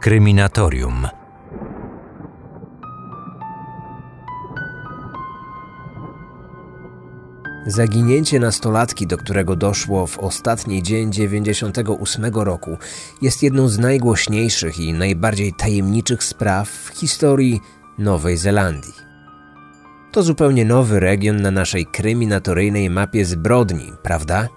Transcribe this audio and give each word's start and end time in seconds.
Kryminatorium. 0.00 1.08
Zaginięcie 7.66 8.40
nastolatki, 8.40 9.06
do 9.06 9.16
którego 9.16 9.56
doszło 9.56 10.06
w 10.06 10.18
ostatni 10.18 10.82
dzień 10.82 11.12
98 11.12 12.24
roku, 12.34 12.76
jest 13.22 13.42
jedną 13.42 13.68
z 13.68 13.78
najgłośniejszych 13.78 14.78
i 14.78 14.92
najbardziej 14.92 15.52
tajemniczych 15.52 16.24
spraw 16.24 16.68
w 16.68 16.88
historii 16.88 17.60
Nowej 17.98 18.36
Zelandii. 18.36 18.94
To 20.12 20.22
zupełnie 20.22 20.64
nowy 20.64 21.00
region 21.00 21.42
na 21.42 21.50
naszej 21.50 21.86
kryminatoryjnej 21.86 22.90
mapie 22.90 23.24
zbrodni, 23.24 23.92
prawda? 24.02 24.48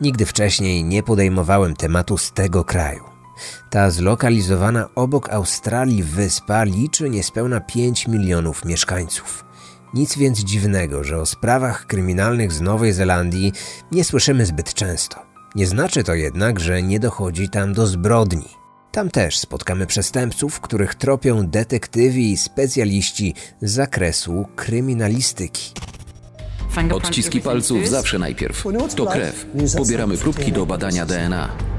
Nigdy 0.00 0.26
wcześniej 0.26 0.84
nie 0.84 1.02
podejmowałem 1.02 1.76
tematu 1.76 2.18
z 2.18 2.32
tego 2.32 2.64
kraju. 2.64 3.15
Ta 3.70 3.90
zlokalizowana 3.90 4.88
obok 4.94 5.30
Australii 5.30 6.02
wyspa 6.02 6.64
liczy 6.64 7.10
niespełna 7.10 7.60
5 7.60 8.08
milionów 8.08 8.64
mieszkańców. 8.64 9.44
Nic 9.94 10.18
więc 10.18 10.38
dziwnego, 10.38 11.04
że 11.04 11.18
o 11.18 11.26
sprawach 11.26 11.86
kryminalnych 11.86 12.52
z 12.52 12.60
Nowej 12.60 12.92
Zelandii 12.92 13.52
nie 13.92 14.04
słyszymy 14.04 14.46
zbyt 14.46 14.74
często. 14.74 15.16
Nie 15.54 15.66
znaczy 15.66 16.04
to 16.04 16.14
jednak, 16.14 16.60
że 16.60 16.82
nie 16.82 17.00
dochodzi 17.00 17.48
tam 17.48 17.72
do 17.72 17.86
zbrodni. 17.86 18.48
Tam 18.92 19.10
też 19.10 19.38
spotkamy 19.38 19.86
przestępców, 19.86 20.60
których 20.60 20.94
tropią 20.94 21.46
detektywi 21.46 22.32
i 22.32 22.36
specjaliści 22.36 23.34
z 23.62 23.70
zakresu 23.70 24.46
kryminalistyki. 24.56 25.72
Odciski 26.92 27.40
palców 27.40 27.88
zawsze 27.88 28.18
najpierw. 28.18 28.64
To 28.96 29.06
krew. 29.06 29.46
Pobieramy 29.76 30.18
próbki 30.18 30.52
do 30.52 30.66
badania 30.66 31.06
DNA. 31.06 31.75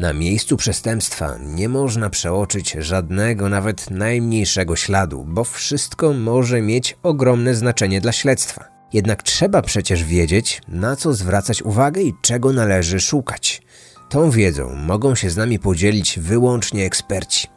Na 0.00 0.12
miejscu 0.12 0.56
przestępstwa 0.56 1.38
nie 1.38 1.68
można 1.68 2.10
przeoczyć 2.10 2.76
żadnego, 2.78 3.48
nawet 3.48 3.90
najmniejszego 3.90 4.76
śladu, 4.76 5.24
bo 5.28 5.44
wszystko 5.44 6.12
może 6.12 6.60
mieć 6.62 6.96
ogromne 7.02 7.54
znaczenie 7.54 8.00
dla 8.00 8.12
śledztwa. 8.12 8.64
Jednak 8.92 9.22
trzeba 9.22 9.62
przecież 9.62 10.04
wiedzieć, 10.04 10.60
na 10.68 10.96
co 10.96 11.14
zwracać 11.14 11.62
uwagę 11.62 12.02
i 12.02 12.14
czego 12.22 12.52
należy 12.52 13.00
szukać. 13.00 13.62
Tą 14.08 14.30
wiedzą 14.30 14.74
mogą 14.74 15.14
się 15.14 15.30
z 15.30 15.36
nami 15.36 15.58
podzielić 15.58 16.18
wyłącznie 16.18 16.84
eksperci. 16.84 17.48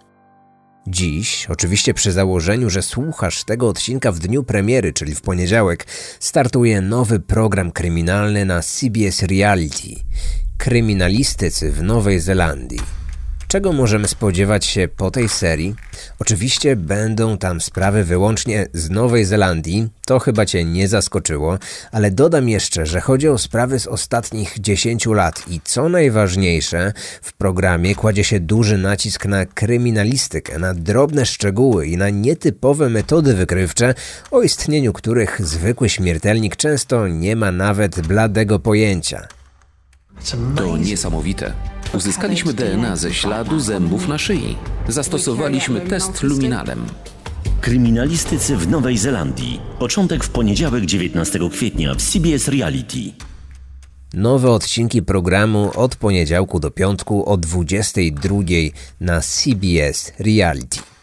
Dziś, 0.87 1.47
oczywiście 1.49 1.93
przy 1.93 2.11
założeniu, 2.11 2.69
że 2.69 2.81
słuchasz 2.81 3.43
tego 3.43 3.69
odcinka 3.69 4.11
w 4.11 4.19
dniu 4.19 4.43
premiery, 4.43 4.93
czyli 4.93 5.15
w 5.15 5.21
poniedziałek, 5.21 5.87
startuje 6.19 6.81
nowy 6.81 7.19
program 7.19 7.71
kryminalny 7.71 8.45
na 8.45 8.61
CBS 8.61 9.23
Reality 9.23 9.95
kryminalistycy 10.57 11.71
w 11.71 11.83
Nowej 11.83 12.19
Zelandii. 12.19 12.79
Czego 13.47 13.73
możemy 13.73 14.07
spodziewać 14.07 14.65
się 14.65 14.87
po 14.97 15.11
tej 15.11 15.29
serii? 15.29 15.75
Oczywiście 16.19 16.75
będą 16.75 17.37
tam 17.37 17.61
sprawy 17.61 18.03
wyłącznie 18.03 18.67
z 18.73 18.89
Nowej 18.89 19.25
Zelandii, 19.25 19.89
to 20.05 20.19
chyba 20.19 20.45
Cię 20.45 20.65
nie 20.65 20.87
zaskoczyło, 20.87 21.57
ale 21.91 22.11
dodam 22.11 22.49
jeszcze, 22.49 22.85
że 22.85 23.01
chodzi 23.01 23.27
o 23.27 23.37
sprawy 23.37 23.79
z 23.79 23.87
ostatnich 23.87 24.59
10 24.59 25.05
lat 25.05 25.43
i 25.47 25.61
co 25.63 25.89
najważniejsze, 25.89 26.93
w 27.21 27.33
programie 27.33 27.95
kładzie 27.95 28.23
się 28.23 28.39
duży 28.39 28.77
nacisk 28.77 29.25
na 29.25 29.45
kryminalistykę, 29.45 30.59
na 30.59 30.73
drobne 30.73 31.25
szczegóły 31.25 31.87
i 31.87 31.97
na 31.97 32.09
nietypowe 32.09 32.89
metody 32.89 33.33
wykrywcze, 33.33 33.93
o 34.31 34.41
istnieniu 34.41 34.93
których 34.93 35.41
zwykły 35.45 35.89
śmiertelnik 35.89 36.55
często 36.55 37.07
nie 37.07 37.35
ma 37.35 37.51
nawet 37.51 38.07
bladego 38.07 38.59
pojęcia. 38.59 39.36
To 40.55 40.77
niesamowite. 40.77 41.53
Uzyskaliśmy 41.93 42.53
DNA 42.53 42.95
ze 42.95 43.13
śladu 43.13 43.59
zębów 43.59 44.07
na 44.07 44.17
szyi. 44.17 44.55
Zastosowaliśmy 44.87 45.81
test 45.81 46.23
luminalem. 46.23 46.85
Kryminalistycy 47.61 48.57
w 48.57 48.67
Nowej 48.67 48.97
Zelandii. 48.97 49.61
Początek 49.79 50.23
w 50.23 50.29
poniedziałek 50.29 50.85
19 50.85 51.39
kwietnia 51.51 51.95
w 51.95 52.01
CBS 52.01 52.47
Reality. 52.47 52.99
Nowe 54.13 54.51
odcinki 54.51 55.03
programu 55.03 55.71
od 55.75 55.95
poniedziałku 55.95 56.59
do 56.59 56.71
piątku 56.71 57.29
o 57.29 57.37
22 57.37 58.37
na 59.01 59.21
CBS 59.21 60.11
Reality. 60.19 60.96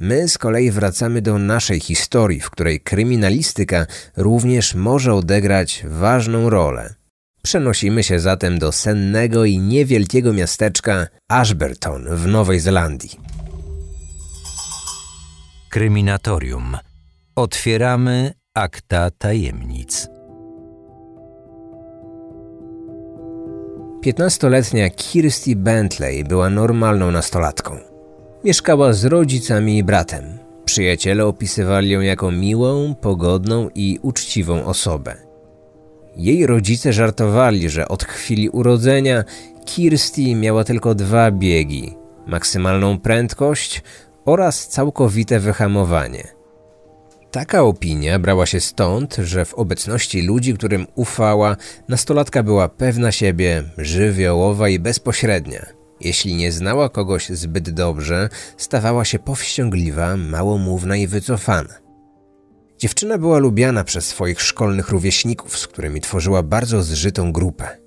My 0.00 0.28
z 0.28 0.38
kolei 0.38 0.70
wracamy 0.70 1.22
do 1.22 1.38
naszej 1.38 1.80
historii, 1.80 2.40
w 2.40 2.50
której 2.50 2.80
kryminalistyka 2.80 3.86
również 4.16 4.74
może 4.74 5.14
odegrać 5.14 5.84
ważną 5.88 6.50
rolę. 6.50 6.94
Przenosimy 7.42 8.02
się 8.02 8.20
zatem 8.20 8.58
do 8.58 8.72
sennego 8.72 9.44
i 9.44 9.58
niewielkiego 9.58 10.32
miasteczka 10.32 11.06
Ashburton 11.28 12.04
w 12.16 12.26
Nowej 12.26 12.60
Zelandii. 12.60 13.20
Kryminatorium. 15.70 16.76
Otwieramy 17.34 18.32
akta 18.54 19.10
tajemnic. 19.10 20.08
Piętnastoletnia 24.02 24.90
Kirsty 24.90 25.56
Bentley 25.56 26.24
była 26.24 26.50
normalną 26.50 27.10
nastolatką. 27.10 27.87
Mieszkała 28.44 28.92
z 28.92 29.04
rodzicami 29.04 29.78
i 29.78 29.84
bratem. 29.84 30.38
Przyjaciele 30.64 31.26
opisywali 31.26 31.90
ją 31.90 32.00
jako 32.00 32.30
miłą, 32.30 32.94
pogodną 32.94 33.68
i 33.74 33.98
uczciwą 34.02 34.64
osobę. 34.64 35.14
Jej 36.16 36.46
rodzice 36.46 36.92
żartowali, 36.92 37.70
że 37.70 37.88
od 37.88 38.04
chwili 38.04 38.48
urodzenia 38.48 39.24
Kirsty 39.64 40.34
miała 40.34 40.64
tylko 40.64 40.94
dwa 40.94 41.30
biegi: 41.30 41.94
maksymalną 42.26 42.98
prędkość 42.98 43.82
oraz 44.24 44.68
całkowite 44.68 45.40
wyhamowanie. 45.40 46.28
Taka 47.30 47.62
opinia 47.62 48.18
brała 48.18 48.46
się 48.46 48.60
stąd, 48.60 49.16
że 49.16 49.44
w 49.44 49.54
obecności 49.54 50.22
ludzi, 50.22 50.54
którym 50.54 50.86
ufała, 50.94 51.56
nastolatka 51.88 52.42
była 52.42 52.68
pewna 52.68 53.12
siebie, 53.12 53.62
żywiołowa 53.78 54.68
i 54.68 54.78
bezpośrednia. 54.78 55.77
Jeśli 56.00 56.34
nie 56.34 56.52
znała 56.52 56.88
kogoś 56.88 57.28
zbyt 57.28 57.70
dobrze, 57.70 58.28
stawała 58.56 59.04
się 59.04 59.18
powściągliwa, 59.18 60.16
małomówna 60.16 60.96
i 60.96 61.06
wycofana. 61.06 61.74
Dziewczyna 62.78 63.18
była 63.18 63.38
lubiana 63.38 63.84
przez 63.84 64.06
swoich 64.06 64.42
szkolnych 64.42 64.88
rówieśników, 64.88 65.58
z 65.58 65.66
którymi 65.66 66.00
tworzyła 66.00 66.42
bardzo 66.42 66.82
zżytą 66.82 67.32
grupę. 67.32 67.77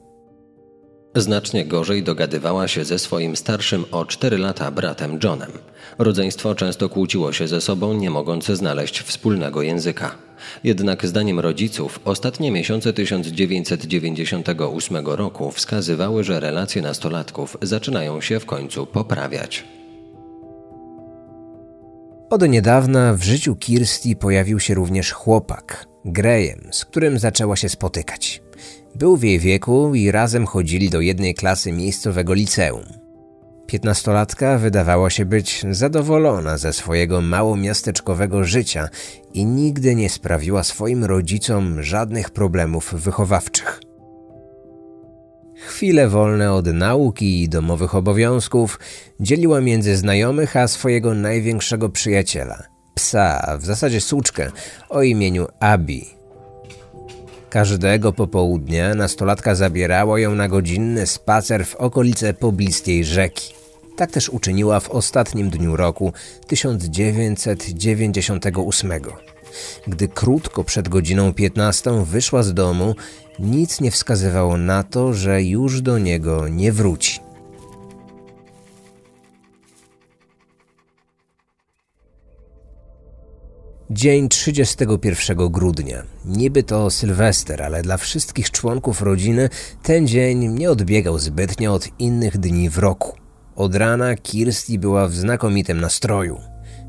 Znacznie 1.16 1.66
gorzej 1.66 2.04
dogadywała 2.04 2.68
się 2.68 2.86
ze 2.86 3.00
swoim 3.00 3.36
starszym 3.36 3.86
o 3.92 4.06
4 4.06 4.38
lata 4.38 4.72
bratem 4.72 5.20
Johnem. 5.24 5.52
Rodzeństwo 5.98 6.56
często 6.56 6.90
kłóciło 6.90 7.34
się 7.34 7.48
ze 7.48 7.62
sobą, 7.62 7.94
nie 7.94 8.10
mogąc 8.10 8.46
znaleźć 8.46 9.02
wspólnego 9.02 9.62
języka. 9.62 10.16
Jednak 10.64 11.06
zdaniem 11.06 11.40
rodziców 11.40 12.00
ostatnie 12.06 12.52
miesiące 12.52 12.94
1998 12.94 15.08
roku 15.08 15.52
wskazywały, 15.52 16.24
że 16.24 16.40
relacje 16.40 16.82
nastolatków 16.82 17.58
zaczynają 17.62 18.22
się 18.22 18.40
w 18.40 18.46
końcu 18.46 18.86
poprawiać. 18.86 19.64
Od 22.30 22.50
niedawna 22.50 23.14
w 23.14 23.24
życiu 23.24 23.56
Kirsty 23.56 24.16
pojawił 24.16 24.60
się 24.60 24.74
również 24.74 25.12
chłopak, 25.12 25.86
Graham, 26.06 26.60
z 26.72 26.86
którym 26.86 27.20
zaczęła 27.20 27.56
się 27.56 27.70
spotykać. 27.70 28.42
Był 28.96 29.18
w 29.18 29.24
jej 29.24 29.40
wieku 29.40 29.96
i 29.96 30.12
razem 30.12 30.46
chodzili 30.46 30.90
do 30.90 31.02
jednej 31.02 31.36
klasy 31.36 31.72
miejscowego 31.72 32.34
liceum. 32.34 32.84
Piętnastolatka 33.68 34.58
wydawała 34.58 35.10
się 35.10 35.26
być 35.26 35.66
zadowolona 35.72 36.58
ze 36.58 36.74
swojego 36.74 37.22
małomiasteczkowego 37.22 38.44
życia 38.44 38.90
i 39.34 39.46
nigdy 39.46 39.96
nie 39.96 40.10
sprawiła 40.10 40.64
swoim 40.64 41.06
rodzicom 41.06 41.84
żadnych 41.84 42.30
problemów 42.30 42.94
wychowawczych. 42.94 43.82
Chwile 45.56 46.08
wolne 46.10 46.54
od 46.54 46.68
nauki 46.68 47.44
i 47.44 47.50
domowych 47.50 47.96
obowiązków 47.96 48.80
dzieliła 49.20 49.62
między 49.62 49.98
znajomych 49.98 50.58
a 50.58 50.68
swojego 50.68 51.14
największego 51.14 51.90
przyjaciela, 51.90 52.64
psa, 52.96 53.58
w 53.60 53.66
zasadzie 53.66 54.02
suczkę, 54.02 54.52
o 54.90 55.02
imieniu 55.02 55.48
Abi. 55.60 56.21
Każdego 57.52 58.14
popołudnia 58.14 58.96
nastolatka 58.96 59.56
zabierała 59.56 60.20
ją 60.20 60.36
na 60.36 60.48
godzinny 60.48 61.08
spacer 61.08 61.66
w 61.66 61.76
okolice 61.76 62.34
pobliskiej 62.34 63.06
rzeki. 63.06 63.54
Tak 63.96 64.12
też 64.12 64.30
uczyniła 64.30 64.80
w 64.80 64.90
ostatnim 64.90 65.50
dniu 65.50 65.76
roku 65.76 66.14
1998. 66.48 68.92
Gdy 69.88 70.08
krótko 70.08 70.64
przed 70.64 70.90
godziną 70.90 71.34
15 71.34 72.06
wyszła 72.06 72.44
z 72.44 72.54
domu, 72.54 72.96
nic 73.40 73.82
nie 73.82 73.92
wskazywało 73.92 74.58
na 74.58 74.84
to, 74.84 75.14
że 75.14 75.44
już 75.44 75.82
do 75.82 75.98
niego 75.98 76.48
nie 76.48 76.72
wróci. 76.72 77.20
Dzień 83.94 84.30
31 84.30 85.50
grudnia. 85.50 86.04
Niby 86.26 86.64
to 86.64 86.90
Sylwester, 86.90 87.64
ale 87.64 87.82
dla 87.82 87.98
wszystkich 87.98 88.52
członków 88.52 89.02
rodziny 89.02 89.50
ten 89.84 90.08
dzień 90.08 90.48
nie 90.48 90.72
odbiegał 90.72 91.20
zbytnio 91.20 91.74
od 91.74 91.88
innych 92.00 92.38
dni 92.38 92.70
w 92.70 92.78
roku. 92.78 93.18
Od 93.56 93.76
rana 93.76 94.16
Kirsty 94.16 94.80
była 94.80 95.08
w 95.08 95.14
znakomitym 95.16 95.82
nastroju. 95.82 96.40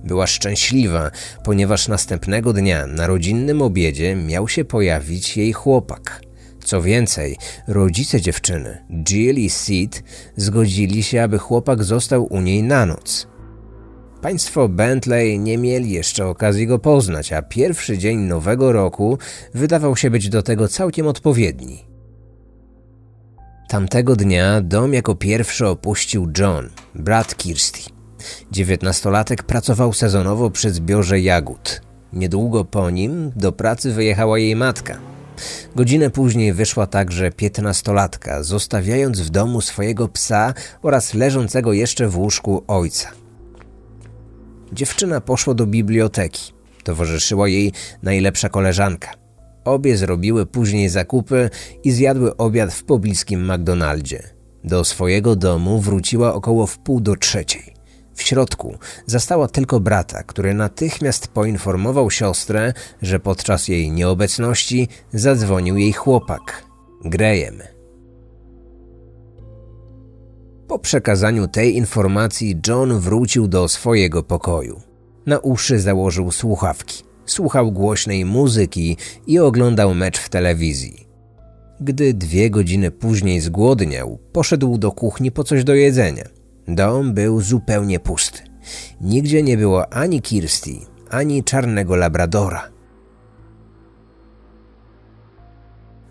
Była 0.04 0.26
szczęśliwa, 0.26 1.10
ponieważ 1.44 1.88
następnego 1.88 2.52
dnia 2.52 2.86
na 2.86 3.06
rodzinnym 3.06 3.62
obiedzie 3.62 4.16
miał 4.16 4.48
się 4.48 4.64
pojawić 4.64 5.36
jej 5.36 5.52
chłopak. 5.52 6.22
Co 6.64 6.82
więcej, 6.82 7.36
rodzice 7.68 8.20
dziewczyny, 8.20 8.84
Jill 8.90 9.38
i 9.38 9.50
Sid, 9.50 10.02
zgodzili 10.36 11.02
się, 11.02 11.22
aby 11.22 11.38
chłopak 11.38 11.84
został 11.84 12.24
u 12.24 12.40
niej 12.40 12.62
na 12.62 12.86
noc. 12.86 13.31
Państwo 14.22 14.68
Bentley 14.68 15.38
nie 15.38 15.58
mieli 15.58 15.90
jeszcze 15.90 16.26
okazji 16.26 16.66
go 16.66 16.78
poznać, 16.78 17.32
a 17.32 17.42
pierwszy 17.42 17.98
dzień 17.98 18.18
nowego 18.18 18.72
roku 18.72 19.18
wydawał 19.54 19.96
się 19.96 20.10
być 20.10 20.28
do 20.28 20.42
tego 20.42 20.68
całkiem 20.68 21.06
odpowiedni. 21.06 21.84
Tamtego 23.68 24.16
dnia 24.16 24.60
dom 24.60 24.94
jako 24.94 25.14
pierwszy 25.14 25.66
opuścił 25.66 26.28
John, 26.38 26.70
brat 26.94 27.36
Kirsty. 27.36 27.80
Dziewiętnastolatek 28.50 29.42
pracował 29.42 29.92
sezonowo 29.92 30.50
przy 30.50 30.70
zbiorze 30.70 31.20
jagód. 31.20 31.82
Niedługo 32.12 32.64
po 32.64 32.90
nim 32.90 33.32
do 33.36 33.52
pracy 33.52 33.92
wyjechała 33.92 34.38
jej 34.38 34.56
matka. 34.56 34.98
Godzinę 35.76 36.10
później 36.10 36.52
wyszła 36.52 36.86
także 36.86 37.30
piętnastolatka, 37.30 38.42
zostawiając 38.42 39.20
w 39.20 39.30
domu 39.30 39.60
swojego 39.60 40.08
psa 40.08 40.54
oraz 40.82 41.14
leżącego 41.14 41.72
jeszcze 41.72 42.08
w 42.08 42.18
łóżku 42.18 42.64
ojca. 42.66 43.21
Dziewczyna 44.72 45.20
poszła 45.20 45.54
do 45.54 45.66
biblioteki. 45.66 46.52
Towarzyszyła 46.84 47.48
jej 47.48 47.72
najlepsza 48.02 48.48
koleżanka. 48.48 49.10
Obie 49.64 49.96
zrobiły 49.96 50.46
później 50.46 50.88
zakupy 50.88 51.50
i 51.84 51.92
zjadły 51.92 52.36
obiad 52.36 52.72
w 52.72 52.84
pobliskim 52.84 53.52
McDonaldzie. 53.52 54.22
Do 54.64 54.84
swojego 54.84 55.36
domu 55.36 55.80
wróciła 55.80 56.34
około 56.34 56.66
wpół 56.66 57.00
do 57.00 57.16
trzeciej. 57.16 57.74
W 58.14 58.22
środku 58.22 58.78
zastała 59.06 59.48
tylko 59.48 59.80
brata, 59.80 60.22
który 60.22 60.54
natychmiast 60.54 61.28
poinformował 61.28 62.10
siostrę, 62.10 62.72
że 63.02 63.20
podczas 63.20 63.68
jej 63.68 63.90
nieobecności 63.90 64.88
zadzwonił 65.12 65.76
jej 65.76 65.92
chłopak, 65.92 66.64
Graham. 67.04 67.81
Po 70.72 70.78
przekazaniu 70.78 71.48
tej 71.48 71.76
informacji 71.76 72.60
John 72.68 72.98
wrócił 72.98 73.48
do 73.48 73.68
swojego 73.68 74.22
pokoju. 74.22 74.80
Na 75.26 75.38
uszy 75.38 75.80
założył 75.80 76.30
słuchawki, 76.30 77.04
słuchał 77.26 77.72
głośnej 77.72 78.24
muzyki 78.24 78.96
i 79.26 79.38
oglądał 79.38 79.94
mecz 79.94 80.18
w 80.18 80.28
telewizji. 80.28 81.06
Gdy 81.80 82.14
dwie 82.14 82.50
godziny 82.50 82.90
później 82.90 83.40
zgłodniał, 83.40 84.18
poszedł 84.32 84.78
do 84.78 84.92
kuchni 84.92 85.32
po 85.32 85.44
coś 85.44 85.64
do 85.64 85.74
jedzenia. 85.74 86.24
Dom 86.68 87.14
był 87.14 87.40
zupełnie 87.40 88.00
pusty. 88.00 88.40
Nigdzie 89.00 89.42
nie 89.42 89.56
było 89.56 89.92
ani 89.92 90.20
Kirsty, 90.22 90.74
ani 91.10 91.44
czarnego 91.44 91.96
labradora. 91.96 92.71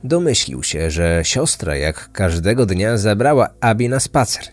Domyślił 0.03 0.63
się, 0.63 0.91
że 0.91 1.21
siostra 1.23 1.75
jak 1.75 2.11
każdego 2.11 2.65
dnia 2.65 2.97
zabrała 2.97 3.49
Abby 3.59 3.89
na 3.89 3.99
spacer. 3.99 4.43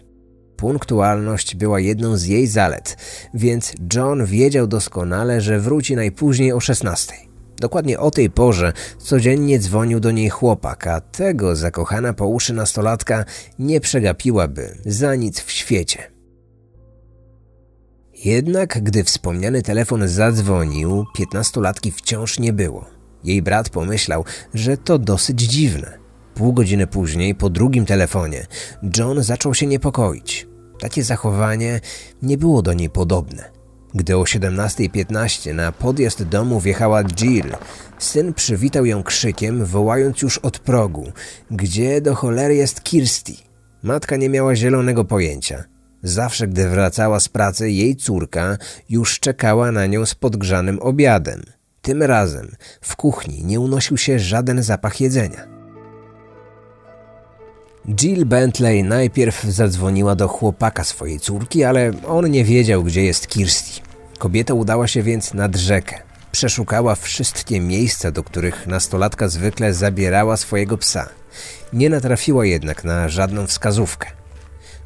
Punktualność 0.57 1.55
była 1.55 1.81
jedną 1.81 2.17
z 2.17 2.25
jej 2.25 2.47
zalet, 2.47 2.97
więc 3.35 3.73
John 3.95 4.27
wiedział 4.27 4.67
doskonale, 4.67 5.41
że 5.41 5.61
wróci 5.61 5.97
najpóźniej 5.97 6.53
o 6.53 6.61
16. 6.61 7.15
Dokładnie 7.61 7.99
o 7.99 8.11
tej 8.11 8.31
porze 8.31 8.73
codziennie 8.99 9.59
dzwonił 9.59 10.01
do 10.01 10.11
niej 10.11 10.29
chłopak, 10.29 10.87
a 10.87 11.01
tego 11.01 11.57
zakochana 11.57 12.13
po 12.13 12.27
uszy 12.27 12.53
nastolatka 12.55 13.25
nie 13.59 13.81
przegapiłaby 13.81 14.79
za 14.87 15.15
nic 15.15 15.41
w 15.41 15.51
świecie. 15.51 16.11
Jednak 18.25 18.83
gdy 18.83 19.05
wspomniany 19.05 19.63
telefon 19.63 20.09
zadzwonił, 20.09 21.05
piętnastolatki 21.17 21.91
wciąż 21.91 22.39
nie 22.39 22.53
było. 22.53 22.98
Jej 23.29 23.43
brat 23.43 23.69
pomyślał, 23.69 24.25
że 24.55 24.77
to 24.77 24.99
dosyć 24.99 25.41
dziwne. 25.41 25.99
Pół 26.35 26.53
godziny 26.53 26.87
później, 26.87 27.35
po 27.35 27.51
drugim 27.51 27.87
telefonie, 27.87 28.47
John 28.97 29.23
zaczął 29.23 29.55
się 29.55 29.67
niepokoić. 29.67 30.47
Takie 30.81 31.05
zachowanie 31.05 31.81
nie 32.23 32.39
było 32.39 32.63
do 32.63 32.73
niej 32.73 32.91
podobne. 32.91 33.51
Gdy 33.95 34.17
o 34.17 34.23
17.15 34.23 35.55
na 35.55 35.73
podjazd 35.73 36.23
domu 36.23 36.61
wjechała 36.61 37.05
Jill, 37.05 37.57
syn 37.99 38.35
przywitał 38.35 38.87
ją 38.87 39.03
krzykiem, 39.03 39.65
wołając 39.65 40.23
już 40.23 40.39
od 40.39 40.59
progu: 40.59 41.13
Gdzie 41.51 42.01
do 42.01 42.15
cholery 42.15 42.55
jest 42.55 42.83
Kirsty? 42.83 43.33
Matka 43.83 44.17
nie 44.17 44.29
miała 44.29 44.57
zielonego 44.57 45.05
pojęcia. 45.05 45.65
Zawsze, 46.03 46.49
gdy 46.49 46.69
wracała 46.69 47.21
z 47.21 47.29
pracy, 47.29 47.71
jej 47.71 47.97
córka 47.97 48.59
już 48.89 49.21
czekała 49.21 49.73
na 49.73 49.87
nią 49.87 50.07
z 50.07 50.15
podgrzanym 50.15 50.79
obiadem. 50.83 51.43
Tym 51.89 52.03
razem 52.03 52.57
w 52.81 52.97
kuchni 52.97 53.45
nie 53.45 53.61
unosił 53.61 53.97
się 53.97 54.19
żaden 54.19 54.63
zapach 54.63 55.01
jedzenia. 55.01 55.47
Jill 57.89 58.27
Bentley 58.27 58.85
najpierw 58.85 59.43
zadzwoniła 59.43 60.15
do 60.15 60.29
chłopaka 60.29 60.85
swojej 60.85 61.21
córki, 61.21 61.65
ale 61.65 61.93
on 62.07 62.31
nie 62.31 62.45
wiedział, 62.45 62.85
gdzie 62.85 63.05
jest 63.05 63.27
Kirsty. 63.27 63.81
Kobieta 64.19 64.55
udała 64.55 64.87
się 64.87 65.03
więc 65.03 65.35
nad 65.35 65.57
rzekę. 65.57 66.03
Przeszukała 66.33 66.95
wszystkie 66.95 67.61
miejsca, 67.61 68.11
do 68.11 68.23
których 68.23 68.67
nastolatka 68.67 69.29
zwykle 69.29 69.75
zabierała 69.75 70.37
swojego 70.37 70.79
psa. 70.79 71.09
Nie 71.73 71.91
natrafiła 71.91 72.47
jednak 72.47 72.85
na 72.85 73.09
żadną 73.09 73.47
wskazówkę. 73.47 74.09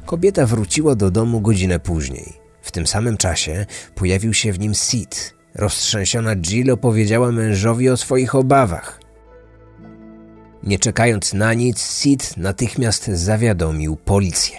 Kobieta 0.05 0.45
wróciła 0.45 0.95
do 0.95 1.11
domu 1.11 1.41
godzinę 1.41 1.79
później. 1.79 2.33
W 2.61 2.71
tym 2.71 2.87
samym 2.87 3.17
czasie 3.17 3.65
pojawił 3.95 4.33
się 4.33 4.53
w 4.53 4.59
nim 4.59 4.75
Sid, 4.75 5.33
Roztrzęsiona 5.55 6.35
Jill 6.35 6.71
opowiedziała 6.71 7.31
mężowi 7.31 7.89
o 7.89 7.97
swoich 7.97 8.35
obawach. 8.35 8.99
Nie 10.63 10.79
czekając 10.79 11.33
na 11.33 11.53
nic, 11.53 11.81
Sid 11.81 12.37
natychmiast 12.37 13.07
zawiadomił 13.07 13.95
policję. 13.95 14.57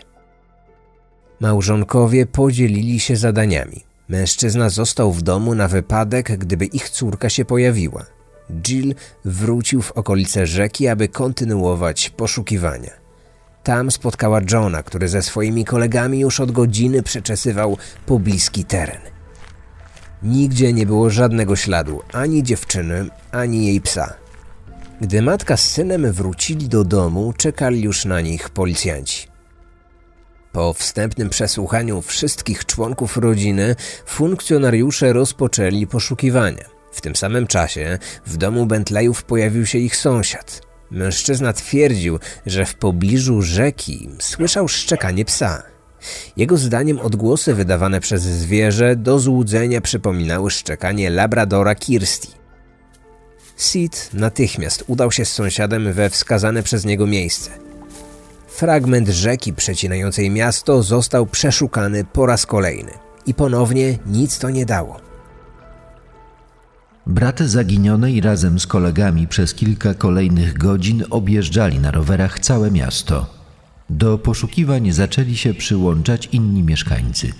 Małżonkowie 1.41 2.27
podzielili 2.27 3.01
się 3.01 3.17
zadaniami. 3.17 3.85
Mężczyzna 4.09 4.69
został 4.69 5.13
w 5.13 5.23
domu 5.23 5.55
na 5.55 5.69
wypadek, 5.69 6.39
gdyby 6.39 6.65
ich 6.65 6.91
córka 6.91 7.29
się 7.29 7.45
pojawiła. 7.45 8.07
Jill 8.63 8.95
wrócił 9.25 9.83
w 9.83 9.93
okolice 9.93 10.47
rzeki, 10.47 10.89
aby 10.89 11.09
kontynuować 11.09 12.11
poszukiwania. 12.11 12.91
Tam 13.63 13.91
spotkała 13.91 14.41
Johna, 14.53 14.83
który 14.83 15.09
ze 15.09 15.23
swoimi 15.23 15.65
kolegami 15.65 16.21
już 16.21 16.41
od 16.41 16.53
godziny 16.53 17.03
przeczesywał 17.03 17.77
pobliski 18.07 18.65
teren. 18.65 19.14
Nigdzie 20.25 20.73
nie 20.73 20.87
było 20.87 21.11
żadnego 21.11 21.57
śladu, 21.57 22.03
ani 22.13 22.43
dziewczyny, 22.43 23.09
ani 23.33 23.67
jej 23.67 23.81
psa. 23.81 24.15
Gdy 25.01 25.23
matka 25.23 25.57
z 25.57 25.71
synem 25.71 26.13
wrócili 26.13 26.69
do 26.69 26.85
domu, 26.85 27.33
czekali 27.37 27.83
już 27.83 28.05
na 28.05 28.21
nich 28.21 28.51
policjanci. 28.51 29.29
Po 30.53 30.73
wstępnym 30.73 31.31
przesłuchaniu 31.31 32.03
wszystkich 32.03 32.65
członków 32.65 33.17
rodziny, 33.17 33.77
funkcjonariusze 34.07 35.13
rozpoczęli 35.13 35.87
poszukiwania. 35.87 36.65
W 36.93 37.01
tym 37.01 37.17
samym 37.17 37.47
czasie 37.47 37.99
w 38.27 38.37
domu 38.37 38.67
Bentleyów 38.67 39.25
pojawił 39.25 39.67
się 39.67 39.79
ich 39.79 39.97
sąsiad. 39.97 40.61
Mężczyzna 40.91 41.53
twierdził, 41.53 42.19
że 42.47 42.67
w 42.67 42.75
pobliżu 42.75 43.43
rzeki 43.43 44.11
słyszał 44.21 44.69
szczekanie 44.69 45.25
psa. 45.25 45.74
Jego 46.37 46.57
zdaniem 46.57 47.01
odgłosy 47.01 47.55
wydawane 47.55 48.01
przez 48.01 48.23
zwierzę 48.23 48.97
do 48.97 49.19
złudzenia 49.19 49.81
przypominały 49.81 50.51
szczekanie 50.51 51.11
labradora 51.11 51.75
Kirsty. 51.75 52.29
Sid 53.57 54.11
natychmiast 54.13 54.85
udał 54.87 55.13
się 55.13 55.25
z 55.25 55.33
sąsiadem 55.33 55.93
we 55.93 56.11
wskazane 56.11 56.63
przez 56.63 56.85
niego 56.85 57.07
miejsce. 57.07 57.51
Fragment 58.49 59.09
rzeki 59.09 59.53
przecinającej 59.53 60.31
miasto 60.31 60.83
został 60.83 61.27
przeszukany 61.27 62.05
po 62.05 62.27
raz 62.27 62.47
kolejny 62.47 62.93
i 63.27 63.35
ponownie 63.35 63.99
nic 64.07 64.39
to 64.39 64.51
nie 64.51 64.67
dało. 64.67 65.01
Brat 67.07 67.41
zaginionej 67.41 68.21
razem 68.21 68.61
z 68.61 68.67
kolegami 68.67 69.29
przez 69.29 69.55
kilka 69.55 69.95
kolejnych 69.95 70.59
godzin 70.59 71.05
objeżdżali 71.11 71.79
na 71.79 71.91
rowerach 71.91 72.41
całe 72.41 72.71
miasto. 72.71 73.44
Do 73.97 74.19
poszukiwań 74.19 74.93
zaczęli 74.93 75.37
się 75.37 75.55
przyłączać 75.55 76.29
inni 76.33 76.63
mieszkańcy. 76.63 77.33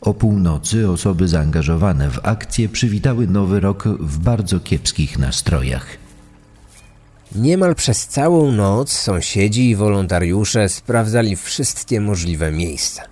O 0.00 0.14
północy 0.14 0.90
osoby 0.90 1.28
zaangażowane 1.28 2.10
w 2.10 2.18
akcję 2.22 2.68
przywitały 2.68 3.26
nowy 3.26 3.60
rok 3.60 3.88
w 4.00 4.18
bardzo 4.18 4.60
kiepskich 4.60 5.18
nastrojach. 5.18 5.86
Niemal 7.34 7.74
przez 7.74 8.06
całą 8.06 8.52
noc 8.52 8.92
sąsiedzi 8.92 9.70
i 9.70 9.76
wolontariusze 9.76 10.68
sprawdzali 10.68 11.36
wszystkie 11.36 12.00
możliwe 12.00 12.52
miejsca. 12.52 13.02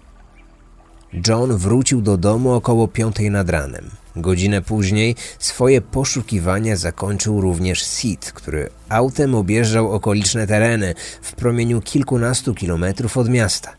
John 1.28 1.56
wrócił 1.56 2.02
do 2.02 2.16
domu 2.16 2.52
około 2.52 2.88
piątej 2.88 3.30
nad 3.30 3.50
ranem. 3.50 3.90
Godzinę 4.16 4.62
później 4.62 5.14
swoje 5.38 5.80
poszukiwania 5.80 6.76
zakończył 6.76 7.40
również 7.40 7.82
Sid, 7.82 8.32
który 8.32 8.70
autem 8.88 9.34
objeżdżał 9.34 9.92
okoliczne 9.92 10.46
tereny 10.46 10.94
w 11.22 11.32
promieniu 11.32 11.80
kilkunastu 11.80 12.54
kilometrów 12.54 13.16
od 13.16 13.28
miasta. 13.28 13.72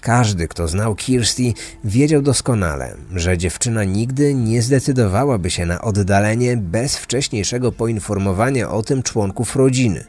Każdy, 0.00 0.48
kto 0.48 0.68
znał 0.68 0.94
Kirsty, 0.94 1.52
wiedział 1.84 2.22
doskonale, 2.22 2.96
że 3.14 3.38
dziewczyna 3.38 3.84
nigdy 3.84 4.34
nie 4.34 4.62
zdecydowałaby 4.62 5.50
się 5.50 5.66
na 5.66 5.80
oddalenie 5.80 6.56
bez 6.56 6.96
wcześniejszego 6.96 7.72
poinformowania 7.72 8.70
o 8.70 8.82
tym 8.82 9.02
członków 9.02 9.56
rodziny. 9.56 10.04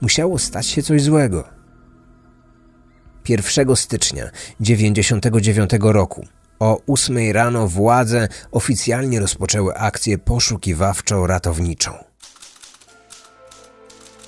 Musiało 0.00 0.38
stać 0.38 0.66
się 0.66 0.82
coś 0.82 1.02
złego. 1.02 1.55
1 3.28 3.76
stycznia 3.76 4.30
1999 4.58 5.70
roku 5.80 6.26
o 6.58 6.80
8 6.86 7.32
rano 7.32 7.68
władze 7.68 8.28
oficjalnie 8.52 9.20
rozpoczęły 9.20 9.74
akcję 9.74 10.18
poszukiwawczo-ratowniczą. 10.18 11.90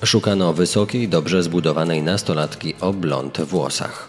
Szukano 0.05 0.53
wysokiej, 0.53 1.09
dobrze 1.09 1.43
zbudowanej 1.43 2.03
nastolatki 2.03 2.75
o 2.81 2.93
blond 2.93 3.41
włosach. 3.41 4.09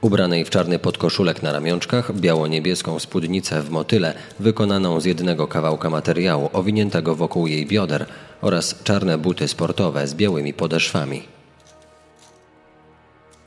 Ubranej 0.00 0.44
w 0.44 0.50
czarny 0.50 0.78
podkoszulek 0.78 1.42
na 1.42 1.52
ramionczkach, 1.52 2.12
biało-niebieską 2.14 2.98
spódnicę 2.98 3.62
w 3.62 3.70
motyle, 3.70 4.14
wykonaną 4.40 5.00
z 5.00 5.04
jednego 5.04 5.46
kawałka 5.46 5.90
materiału 5.90 6.50
owiniętego 6.52 7.14
wokół 7.14 7.46
jej 7.46 7.66
bioder 7.66 8.06
oraz 8.40 8.82
czarne 8.84 9.18
buty 9.18 9.48
sportowe 9.48 10.08
z 10.08 10.14
białymi 10.14 10.54
podeszwami. 10.54 11.22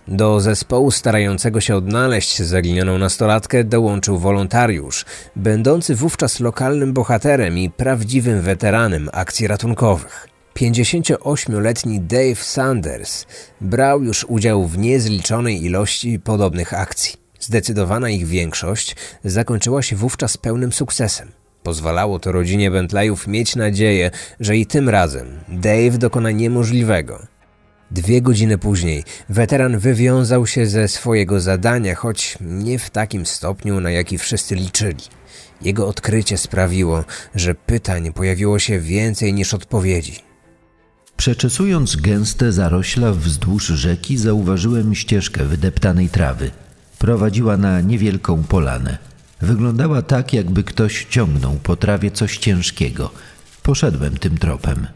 Do 0.08 0.40
zespołu 0.40 0.92
starającego 0.92 1.62
się 1.62 1.76
odnaleźć 1.76 2.42
zaginioną 2.42 2.98
nastolatkę 2.98 3.64
dołączył 3.64 4.18
wolontariusz, 4.18 5.06
będący 5.36 5.96
wówczas 5.96 6.40
lokalnym 6.40 6.94
bohaterem 6.94 7.58
i 7.58 7.70
prawdziwym 7.70 8.42
weteranem 8.42 9.10
akcji 9.14 9.48
ratunkowych. 9.48 10.28
58-letni 10.56 12.02
Dave 12.02 12.44
Sanders 12.44 13.26
brał 13.62 14.04
już 14.04 14.26
udział 14.30 14.68
w 14.68 14.78
niezliczonej 14.78 15.66
ilości 15.66 16.20
podobnych 16.20 16.74
akcji. 16.74 17.14
Zdecydowana 17.40 18.10
ich 18.10 18.28
większość 18.28 18.96
zakończyła 19.24 19.82
się 19.82 19.96
wówczas 19.96 20.38
pełnym 20.38 20.72
sukcesem. 20.72 21.32
Pozwalało 21.64 22.20
to 22.20 22.32
rodzinie 22.32 22.72
Bentleyów 22.72 23.28
mieć 23.28 23.56
nadzieję, 23.56 24.12
że 24.40 24.58
i 24.58 24.66
tym 24.66 24.90
razem 24.90 25.40
Dave 25.50 25.98
dokona 25.98 26.32
niemożliwego– 26.32 27.20
Dwie 27.92 28.22
godziny 28.22 28.58
później 28.58 29.04
weteran 29.30 29.80
wywiązał 29.80 30.48
się 30.48 30.66
ze 30.66 30.88
swojego 30.88 31.40
zadania, 31.40 31.96
choć 31.96 32.38
nie 32.42 32.80
w 32.80 32.90
takim 32.90 33.26
stopniu, 33.26 33.82
na 33.82 33.92
jaki 33.92 34.18
wszyscy 34.18 34.56
liczyli. 34.56 35.04
Jego 35.62 35.88
odkrycie 35.88 36.38
sprawiło, 36.38 37.04
że 37.36 37.56
pytań 37.56 38.14
pojawiło 38.14 38.60
się 38.60 38.80
więcej 38.80 39.34
niż 39.34 39.54
odpowiedzi. 39.54 40.20
Przeczesując 41.18 41.96
gęste 41.96 42.52
zarośla 42.52 43.12
wzdłuż 43.12 43.68
rzeki, 43.68 44.18
zauważyłem 44.18 44.96
ścieżkę 44.96 45.46
wydeptanej 45.46 46.10
trawy. 46.10 46.52
Prowadziła 47.00 47.58
na 47.58 47.82
niewielką 47.82 48.44
polanę. 48.44 48.98
Wyglądała 49.42 50.02
tak, 50.02 50.34
jakby 50.34 50.64
ktoś 50.64 51.06
ciągnął 51.10 51.54
po 51.54 51.76
trawie 51.76 52.12
coś 52.12 52.38
ciężkiego. 52.38 53.12
Poszedłem 53.64 54.18
tym 54.18 54.38
tropem. 54.38 54.88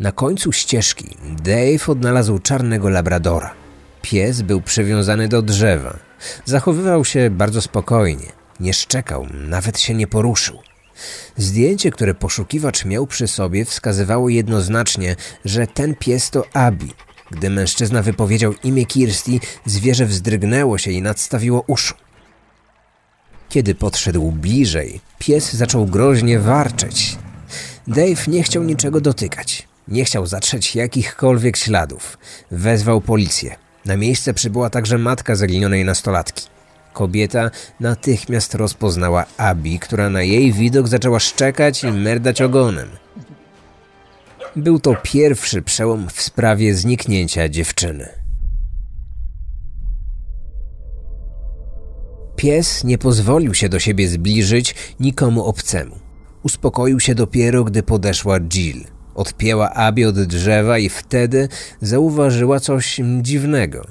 Na 0.00 0.12
końcu 0.12 0.52
ścieżki 0.52 1.16
Dave 1.44 1.88
odnalazł 1.88 2.38
czarnego 2.38 2.88
labradora. 2.88 3.54
Pies 4.02 4.42
był 4.42 4.60
przywiązany 4.60 5.28
do 5.28 5.42
drzewa. 5.42 5.98
Zachowywał 6.44 7.04
się 7.04 7.30
bardzo 7.30 7.62
spokojnie. 7.62 8.26
Nie 8.60 8.74
szczekał, 8.74 9.26
nawet 9.48 9.80
się 9.80 9.94
nie 9.94 10.06
poruszył. 10.06 10.58
Zdjęcie, 11.36 11.90
które 11.90 12.14
poszukiwacz 12.14 12.84
miał 12.84 13.06
przy 13.06 13.28
sobie, 13.28 13.64
wskazywało 13.64 14.28
jednoznacznie, 14.28 15.16
że 15.44 15.66
ten 15.66 15.94
pies 15.94 16.30
to 16.30 16.44
Abi. 16.52 16.92
Gdy 17.30 17.50
mężczyzna 17.50 18.02
wypowiedział 18.02 18.54
imię 18.64 18.86
Kirsty, 18.86 19.40
zwierzę 19.66 20.06
wzdrygnęło 20.06 20.78
się 20.78 20.90
i 20.90 21.02
nadstawiło 21.02 21.64
uszu. 21.66 21.94
Kiedy 23.48 23.74
podszedł 23.74 24.32
bliżej, 24.32 25.00
pies 25.18 25.52
zaczął 25.52 25.86
groźnie 25.86 26.38
warczeć. 26.38 27.16
Dave 27.86 28.28
nie 28.28 28.42
chciał 28.42 28.62
niczego 28.62 29.00
dotykać. 29.00 29.67
Nie 29.88 30.04
chciał 30.04 30.26
zatrzeć 30.26 30.76
jakichkolwiek 30.76 31.56
śladów. 31.56 32.18
Wezwał 32.50 33.00
policję. 33.00 33.56
Na 33.84 33.96
miejsce 33.96 34.34
przybyła 34.34 34.70
także 34.70 34.98
matka 34.98 35.36
zaginionej 35.36 35.84
nastolatki. 35.84 36.46
Kobieta 36.92 37.50
natychmiast 37.80 38.54
rozpoznała 38.54 39.26
Abi, 39.36 39.78
która 39.78 40.10
na 40.10 40.22
jej 40.22 40.52
widok 40.52 40.88
zaczęła 40.88 41.20
szczekać 41.20 41.84
i 41.84 41.92
merdać 41.92 42.42
ogonem. 42.42 42.88
Był 44.56 44.80
to 44.80 44.96
pierwszy 45.02 45.62
przełom 45.62 46.08
w 46.08 46.22
sprawie 46.22 46.74
zniknięcia 46.74 47.48
dziewczyny. 47.48 48.08
Pies 52.36 52.84
nie 52.84 52.98
pozwolił 52.98 53.54
się 53.54 53.68
do 53.68 53.78
siebie 53.78 54.08
zbliżyć 54.08 54.74
nikomu 55.00 55.44
obcemu. 55.44 55.98
Uspokoił 56.42 57.00
się 57.00 57.14
dopiero, 57.14 57.64
gdy 57.64 57.82
podeszła 57.82 58.40
Jill– 58.40 58.84
Odpięła 59.18 59.70
Abi 59.70 60.04
od 60.04 60.22
drzewa 60.22 60.78
i 60.78 60.88
wtedy 60.88 61.48
zauważyła 61.80 62.60
coś 62.60 63.00
dziwnego. 63.22 63.86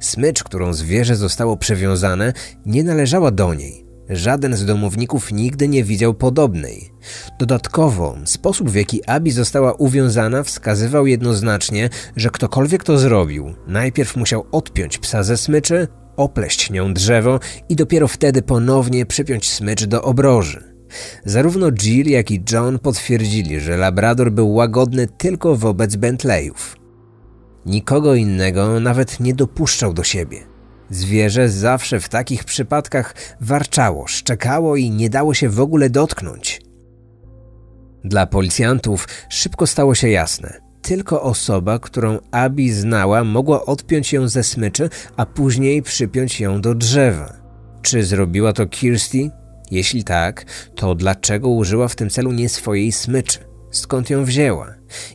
Smycz, 0.00 0.42
którą 0.44 0.72
zwierzę 0.72 1.16
zostało 1.16 1.56
przewiązane, 1.56 2.32
nie 2.66 2.84
należała 2.84 3.30
do 3.30 3.54
niej. 3.54 3.86
Żaden 4.08 4.56
z 4.56 4.64
domowników 4.64 5.32
nigdy 5.32 5.68
nie 5.68 5.84
widział 5.84 6.14
podobnej. 6.14 6.90
Dodatkowo, 7.38 8.16
sposób 8.24 8.70
w 8.70 8.74
jaki 8.74 9.04
Abi 9.04 9.30
została 9.30 9.72
uwiązana 9.72 10.42
wskazywał 10.42 11.06
jednoznacznie, 11.06 11.90
że 12.16 12.30
ktokolwiek 12.30 12.84
to 12.84 12.98
zrobił, 12.98 13.54
najpierw 13.66 14.16
musiał 14.16 14.46
odpiąć 14.52 14.98
psa 14.98 15.22
ze 15.22 15.36
smyczy, 15.36 15.88
opleść 16.16 16.70
nią 16.70 16.94
drzewo 16.94 17.40
i 17.68 17.76
dopiero 17.76 18.08
wtedy 18.08 18.42
ponownie 18.42 19.06
przypiąć 19.06 19.50
smycz 19.50 19.84
do 19.84 20.02
obroży. 20.02 20.69
Zarówno 21.24 21.72
Jill, 21.72 22.10
jak 22.10 22.30
i 22.30 22.42
John 22.52 22.78
potwierdzili, 22.78 23.60
że 23.60 23.76
Labrador 23.76 24.32
był 24.32 24.52
łagodny 24.54 25.08
tylko 25.18 25.56
wobec 25.56 25.96
Bentleyów. 25.96 26.76
Nikogo 27.66 28.14
innego 28.14 28.80
nawet 28.80 29.20
nie 29.20 29.34
dopuszczał 29.34 29.92
do 29.92 30.04
siebie. 30.04 30.38
Zwierzę 30.90 31.48
zawsze 31.48 32.00
w 32.00 32.08
takich 32.08 32.44
przypadkach 32.44 33.14
warczało, 33.40 34.06
szczekało 34.06 34.76
i 34.76 34.90
nie 34.90 35.10
dało 35.10 35.34
się 35.34 35.48
w 35.48 35.60
ogóle 35.60 35.90
dotknąć. 35.90 36.60
Dla 38.04 38.26
policjantów 38.26 39.08
szybko 39.28 39.66
stało 39.66 39.94
się 39.94 40.08
jasne. 40.08 40.60
Tylko 40.82 41.22
osoba, 41.22 41.78
którą 41.78 42.18
Abi 42.30 42.72
znała, 42.72 43.24
mogła 43.24 43.64
odpiąć 43.64 44.12
ją 44.12 44.28
ze 44.28 44.42
smyczy, 44.42 44.90
a 45.16 45.26
później 45.26 45.82
przypiąć 45.82 46.40
ją 46.40 46.60
do 46.60 46.74
drzewa. 46.74 47.32
Czy 47.82 48.04
zrobiła 48.04 48.52
to 48.52 48.66
Kirsty? 48.66 49.30
Jeśli 49.70 50.04
tak, 50.04 50.44
to 50.74 50.94
dlaczego 50.94 51.48
użyła 51.48 51.88
w 51.88 51.96
tym 51.96 52.10
celu 52.10 52.32
nie 52.32 52.48
swojej 52.48 52.92
smyczy? 52.92 53.38
Skąd 53.70 54.10
ją 54.10 54.24
wzięła? 54.24 54.74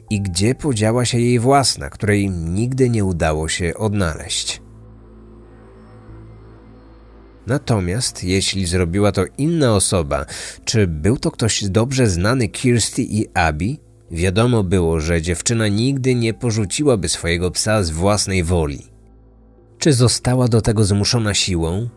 I 0.09 0.21
gdzie 0.21 0.55
podziała 0.55 1.05
się 1.05 1.19
jej 1.19 1.39
własna, 1.39 1.89
której 1.89 2.29
nigdy 2.29 2.89
nie 2.89 3.05
udało 3.05 3.49
się 3.49 3.73
odnaleźć? 3.73 4.61
Natomiast 7.47 8.23
jeśli 8.23 8.65
zrobiła 8.65 9.11
to 9.11 9.23
inna 9.37 9.75
osoba, 9.75 10.25
czy 10.65 10.87
był 10.87 11.17
to 11.17 11.31
ktoś 11.31 11.63
dobrze 11.63 12.07
znany 12.07 12.47
Kirsty 12.47 13.03
i 13.03 13.27
Abby, 13.33 13.77
wiadomo 14.11 14.63
było, 14.63 14.99
że 14.99 15.21
dziewczyna 15.21 15.67
nigdy 15.67 16.15
nie 16.15 16.33
porzuciłaby 16.33 17.09
swojego 17.09 17.51
psa 17.51 17.83
z 17.83 17.89
własnej 17.89 18.43
woli. 18.43 18.83
Czy 19.77 19.93
została 19.93 20.47
do 20.47 20.61
tego 20.61 20.83
zmuszona 20.83 21.33
siłą? 21.33 21.89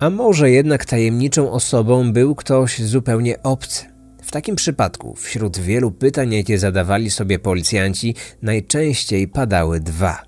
A 0.00 0.10
może 0.10 0.50
jednak 0.50 0.84
tajemniczą 0.84 1.52
osobą 1.52 2.12
był 2.12 2.34
ktoś 2.34 2.82
zupełnie 2.82 3.42
obcy? 3.42 3.84
W 4.22 4.30
takim 4.30 4.56
przypadku, 4.56 5.14
wśród 5.14 5.58
wielu 5.58 5.90
pytań, 5.90 6.32
jakie 6.32 6.58
zadawali 6.58 7.10
sobie 7.10 7.38
policjanci, 7.38 8.14
najczęściej 8.42 9.28
padały 9.28 9.80
dwa. 9.80 10.22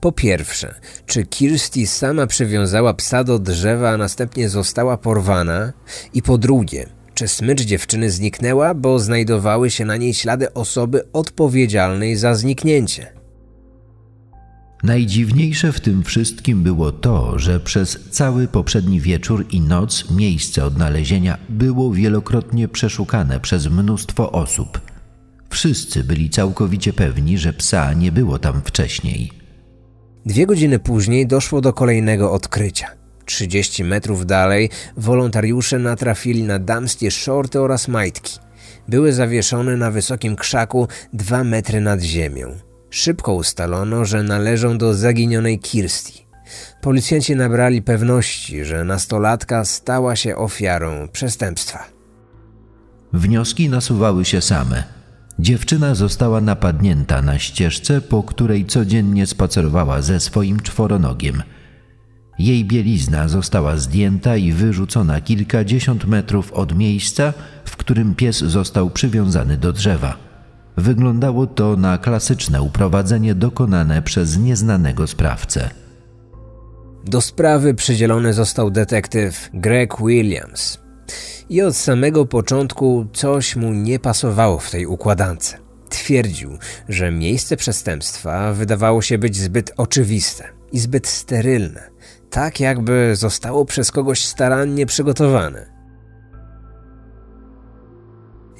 Po 0.00 0.12
pierwsze, 0.12 0.74
czy 1.06 1.26
Kirsty 1.26 1.86
sama 1.86 2.26
przywiązała 2.26 2.94
psa 2.94 3.24
do 3.24 3.38
drzewa, 3.38 3.90
a 3.90 3.96
następnie 3.96 4.48
została 4.48 4.96
porwana? 4.96 5.72
I 6.14 6.22
po 6.22 6.38
drugie, 6.38 6.86
czy 7.14 7.28
smycz 7.28 7.60
dziewczyny 7.60 8.10
zniknęła, 8.10 8.74
bo 8.74 8.98
znajdowały 8.98 9.70
się 9.70 9.84
na 9.84 9.96
niej 9.96 10.14
ślady 10.14 10.54
osoby 10.54 11.12
odpowiedzialnej 11.12 12.16
za 12.16 12.34
zniknięcie? 12.34 13.19
Najdziwniejsze 14.82 15.72
w 15.72 15.80
tym 15.80 16.02
wszystkim 16.02 16.62
było 16.62 16.92
to, 16.92 17.38
że 17.38 17.60
przez 17.60 17.98
cały 18.10 18.48
poprzedni 18.48 19.00
wieczór 19.00 19.46
i 19.50 19.60
noc 19.60 20.10
miejsce 20.10 20.64
odnalezienia 20.64 21.38
było 21.48 21.92
wielokrotnie 21.92 22.68
przeszukane 22.68 23.40
przez 23.40 23.66
mnóstwo 23.66 24.32
osób. 24.32 24.80
Wszyscy 25.50 26.04
byli 26.04 26.30
całkowicie 26.30 26.92
pewni, 26.92 27.38
że 27.38 27.52
psa 27.52 27.92
nie 27.92 28.12
było 28.12 28.38
tam 28.38 28.62
wcześniej. 28.64 29.30
Dwie 30.26 30.46
godziny 30.46 30.78
później 30.78 31.26
doszło 31.26 31.60
do 31.60 31.72
kolejnego 31.72 32.32
odkrycia. 32.32 32.86
30 33.24 33.84
metrów 33.84 34.26
dalej 34.26 34.70
wolontariusze 34.96 35.78
natrafili 35.78 36.42
na 36.42 36.58
damskie 36.58 37.10
shorty 37.10 37.60
oraz 37.60 37.88
majtki. 37.88 38.38
Były 38.88 39.12
zawieszone 39.12 39.76
na 39.76 39.90
wysokim 39.90 40.36
krzaku 40.36 40.88
dwa 41.12 41.44
metry 41.44 41.80
nad 41.80 42.02
ziemią. 42.02 42.69
Szybko 42.90 43.34
ustalono, 43.34 44.04
że 44.04 44.22
należą 44.22 44.78
do 44.78 44.94
zaginionej 44.94 45.58
Kirsty. 45.58 46.12
Policjanci 46.80 47.36
nabrali 47.36 47.82
pewności, 47.82 48.64
że 48.64 48.84
nastolatka 48.84 49.64
stała 49.64 50.16
się 50.16 50.36
ofiarą 50.36 51.08
przestępstwa. 51.12 51.84
Wnioski 53.12 53.68
nasuwały 53.68 54.24
się 54.24 54.40
same. 54.40 54.84
Dziewczyna 55.38 55.94
została 55.94 56.40
napadnięta 56.40 57.22
na 57.22 57.38
ścieżce, 57.38 58.00
po 58.00 58.22
której 58.22 58.66
codziennie 58.66 59.26
spacerowała 59.26 60.02
ze 60.02 60.20
swoim 60.20 60.60
czworonogiem. 60.60 61.42
Jej 62.38 62.64
bielizna 62.64 63.28
została 63.28 63.76
zdjęta 63.76 64.36
i 64.36 64.52
wyrzucona 64.52 65.20
kilkadziesiąt 65.20 66.04
metrów 66.04 66.52
od 66.52 66.76
miejsca, 66.76 67.32
w 67.64 67.76
którym 67.76 68.14
pies 68.14 68.38
został 68.38 68.90
przywiązany 68.90 69.56
do 69.56 69.72
drzewa. 69.72 70.29
Wyglądało 70.80 71.46
to 71.46 71.76
na 71.76 71.98
klasyczne 71.98 72.62
uprowadzenie 72.62 73.34
dokonane 73.34 74.02
przez 74.02 74.38
nieznanego 74.38 75.06
sprawcę. 75.06 75.70
Do 77.04 77.20
sprawy 77.20 77.74
przydzielony 77.74 78.32
został 78.32 78.70
detektyw 78.70 79.50
Greg 79.54 79.96
Williams. 80.06 80.78
I 81.48 81.62
od 81.62 81.76
samego 81.76 82.26
początku 82.26 83.06
coś 83.12 83.56
mu 83.56 83.72
nie 83.72 83.98
pasowało 83.98 84.58
w 84.58 84.70
tej 84.70 84.86
układance. 84.86 85.56
Twierdził, 85.88 86.58
że 86.88 87.10
miejsce 87.10 87.56
przestępstwa 87.56 88.52
wydawało 88.52 89.02
się 89.02 89.18
być 89.18 89.36
zbyt 89.36 89.72
oczywiste 89.76 90.44
i 90.72 90.78
zbyt 90.78 91.08
sterylne, 91.08 91.90
tak 92.30 92.60
jakby 92.60 93.16
zostało 93.16 93.64
przez 93.64 93.90
kogoś 93.90 94.24
starannie 94.24 94.86
przygotowane. 94.86 95.79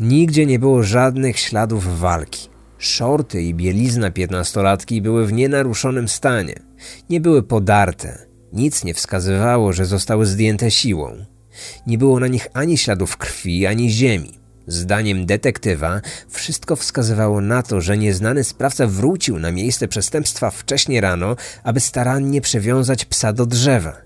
Nigdzie 0.00 0.46
nie 0.46 0.58
było 0.58 0.82
żadnych 0.82 1.38
śladów 1.38 1.98
walki. 1.98 2.48
Szorty 2.78 3.42
i 3.42 3.54
bielizna 3.54 4.10
piętnastolatki 4.10 5.02
były 5.02 5.26
w 5.26 5.32
nienaruszonym 5.32 6.08
stanie. 6.08 6.54
Nie 7.10 7.20
były 7.20 7.42
podarte, 7.42 8.26
nic 8.52 8.84
nie 8.84 8.94
wskazywało, 8.94 9.72
że 9.72 9.86
zostały 9.86 10.26
zdjęte 10.26 10.70
siłą. 10.70 11.24
Nie 11.86 11.98
było 11.98 12.20
na 12.20 12.26
nich 12.26 12.46
ani 12.52 12.78
śladów 12.78 13.16
krwi, 13.16 13.66
ani 13.66 13.90
ziemi. 13.90 14.38
Zdaniem 14.66 15.26
detektywa 15.26 16.00
wszystko 16.28 16.76
wskazywało 16.76 17.40
na 17.40 17.62
to, 17.62 17.80
że 17.80 17.98
nieznany 17.98 18.44
sprawca 18.44 18.86
wrócił 18.86 19.38
na 19.38 19.52
miejsce 19.52 19.88
przestępstwa 19.88 20.50
wcześnie 20.50 21.00
rano, 21.00 21.36
aby 21.64 21.80
starannie 21.80 22.40
przewiązać 22.40 23.04
psa 23.04 23.32
do 23.32 23.46
drzewa. 23.46 23.96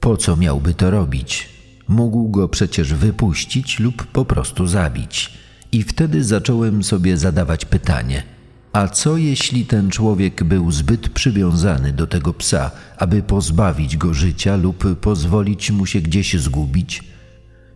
Po 0.00 0.16
co 0.16 0.36
miałby 0.36 0.74
to 0.74 0.90
robić? 0.90 1.59
Mógł 1.90 2.28
go 2.28 2.48
przecież 2.48 2.94
wypuścić 2.94 3.80
lub 3.80 4.06
po 4.06 4.24
prostu 4.24 4.66
zabić. 4.66 5.32
I 5.72 5.82
wtedy 5.82 6.24
zacząłem 6.24 6.84
sobie 6.84 7.16
zadawać 7.16 7.64
pytanie– 7.64 8.22
a 8.72 8.88
co 8.88 9.16
jeśli 9.16 9.66
ten 9.66 9.90
człowiek 9.90 10.44
był 10.44 10.72
zbyt 10.72 11.08
przywiązany 11.08 11.92
do 11.92 12.06
tego 12.06 12.34
psa, 12.34 12.70
aby 12.98 13.22
pozbawić 13.22 13.96
go 13.96 14.14
życia 14.14 14.56
lub 14.56 15.00
pozwolić 15.00 15.70
mu 15.70 15.86
się 15.86 16.00
gdzieś 16.00 16.34
zgubić? 16.34 17.04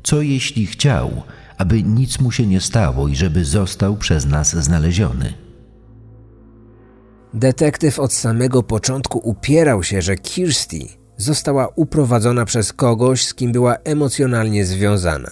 Co 0.03 0.23
jeśli 0.23 0.67
chciał, 0.67 1.23
aby 1.59 1.83
nic 1.83 2.21
mu 2.21 2.33
się 2.33 2.47
nie 2.47 2.61
stało 2.61 3.09
i 3.09 3.17
żeby 3.17 3.45
został 3.45 3.97
przez 3.97 4.27
nas 4.27 4.57
znaleziony? 4.57 5.35
Detektyw 7.35 7.99
od 7.99 8.13
samego 8.13 8.63
początku 8.63 9.19
upierał 9.19 9.83
się, 9.83 10.03
że 10.03 10.17
Kirsty 10.17 10.89
została 11.17 11.69
uprowadzona 11.77 12.45
przez 12.45 12.73
kogoś, 12.73 13.27
z 13.27 13.35
kim 13.35 13.53
była 13.53 13.77
emocjonalnie 13.85 14.65
związana. 14.65 15.31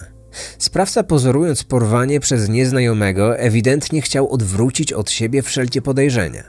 Sprawca 0.57 1.03
pozorując 1.03 1.63
porwanie 1.63 2.19
przez 2.19 2.49
nieznajomego 2.49 3.37
ewidentnie 3.37 4.01
chciał 4.01 4.29
odwrócić 4.31 4.93
od 4.93 5.11
siebie 5.11 5.41
wszelkie 5.41 5.81
podejrzenia. 5.81 6.43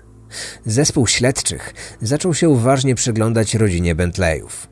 Zespół 0.66 1.06
śledczych 1.06 1.74
zaczął 2.02 2.34
się 2.34 2.48
uważnie 2.48 2.94
przyglądać 2.94 3.54
rodzinie 3.54 3.94
Bentleyów. 3.94 4.68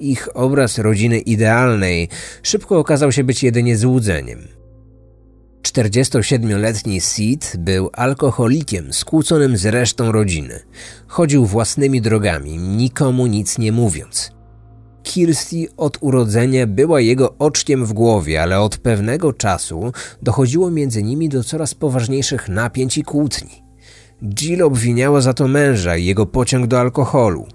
Ich 0.00 0.28
obraz 0.34 0.78
rodziny 0.78 1.18
idealnej 1.18 2.08
szybko 2.42 2.78
okazał 2.78 3.12
się 3.12 3.24
być 3.24 3.42
jedynie 3.42 3.76
złudzeniem. 3.76 4.55
47-letni 5.66 7.00
Sid 7.00 7.52
był 7.58 7.90
alkoholikiem 7.92 8.92
skłóconym 8.92 9.56
z 9.56 9.66
resztą 9.66 10.12
rodziny. 10.12 10.60
Chodził 11.06 11.46
własnymi 11.46 12.00
drogami, 12.00 12.58
nikomu 12.58 13.26
nic 13.26 13.58
nie 13.58 13.72
mówiąc. 13.72 14.32
Kirsty 15.02 15.66
od 15.76 15.98
urodzenia 16.00 16.66
była 16.66 17.00
jego 17.00 17.34
oczkiem 17.38 17.86
w 17.86 17.92
głowie, 17.92 18.42
ale 18.42 18.60
od 18.60 18.78
pewnego 18.78 19.32
czasu 19.32 19.92
dochodziło 20.22 20.70
między 20.70 21.02
nimi 21.02 21.28
do 21.28 21.44
coraz 21.44 21.74
poważniejszych 21.74 22.48
napięć 22.48 22.98
i 22.98 23.02
kłótni. 23.02 23.62
Jill 24.34 24.62
obwiniała 24.62 25.20
za 25.20 25.34
to 25.34 25.48
męża 25.48 25.96
i 25.96 26.04
jego 26.04 26.26
pociąg 26.26 26.66
do 26.66 26.80
alkoholu. 26.80 27.46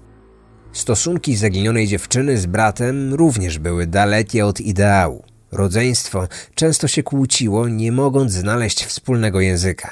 Stosunki 0.72 1.36
zaginionej 1.36 1.86
dziewczyny 1.86 2.38
z 2.38 2.46
bratem 2.46 3.14
również 3.14 3.58
były 3.58 3.86
dalekie 3.86 4.46
od 4.46 4.60
ideału. 4.60 5.31
Rodzeństwo 5.52 6.28
często 6.54 6.88
się 6.88 7.02
kłóciło, 7.02 7.68
nie 7.68 7.92
mogąc 7.92 8.32
znaleźć 8.32 8.84
wspólnego 8.84 9.40
języka. 9.40 9.90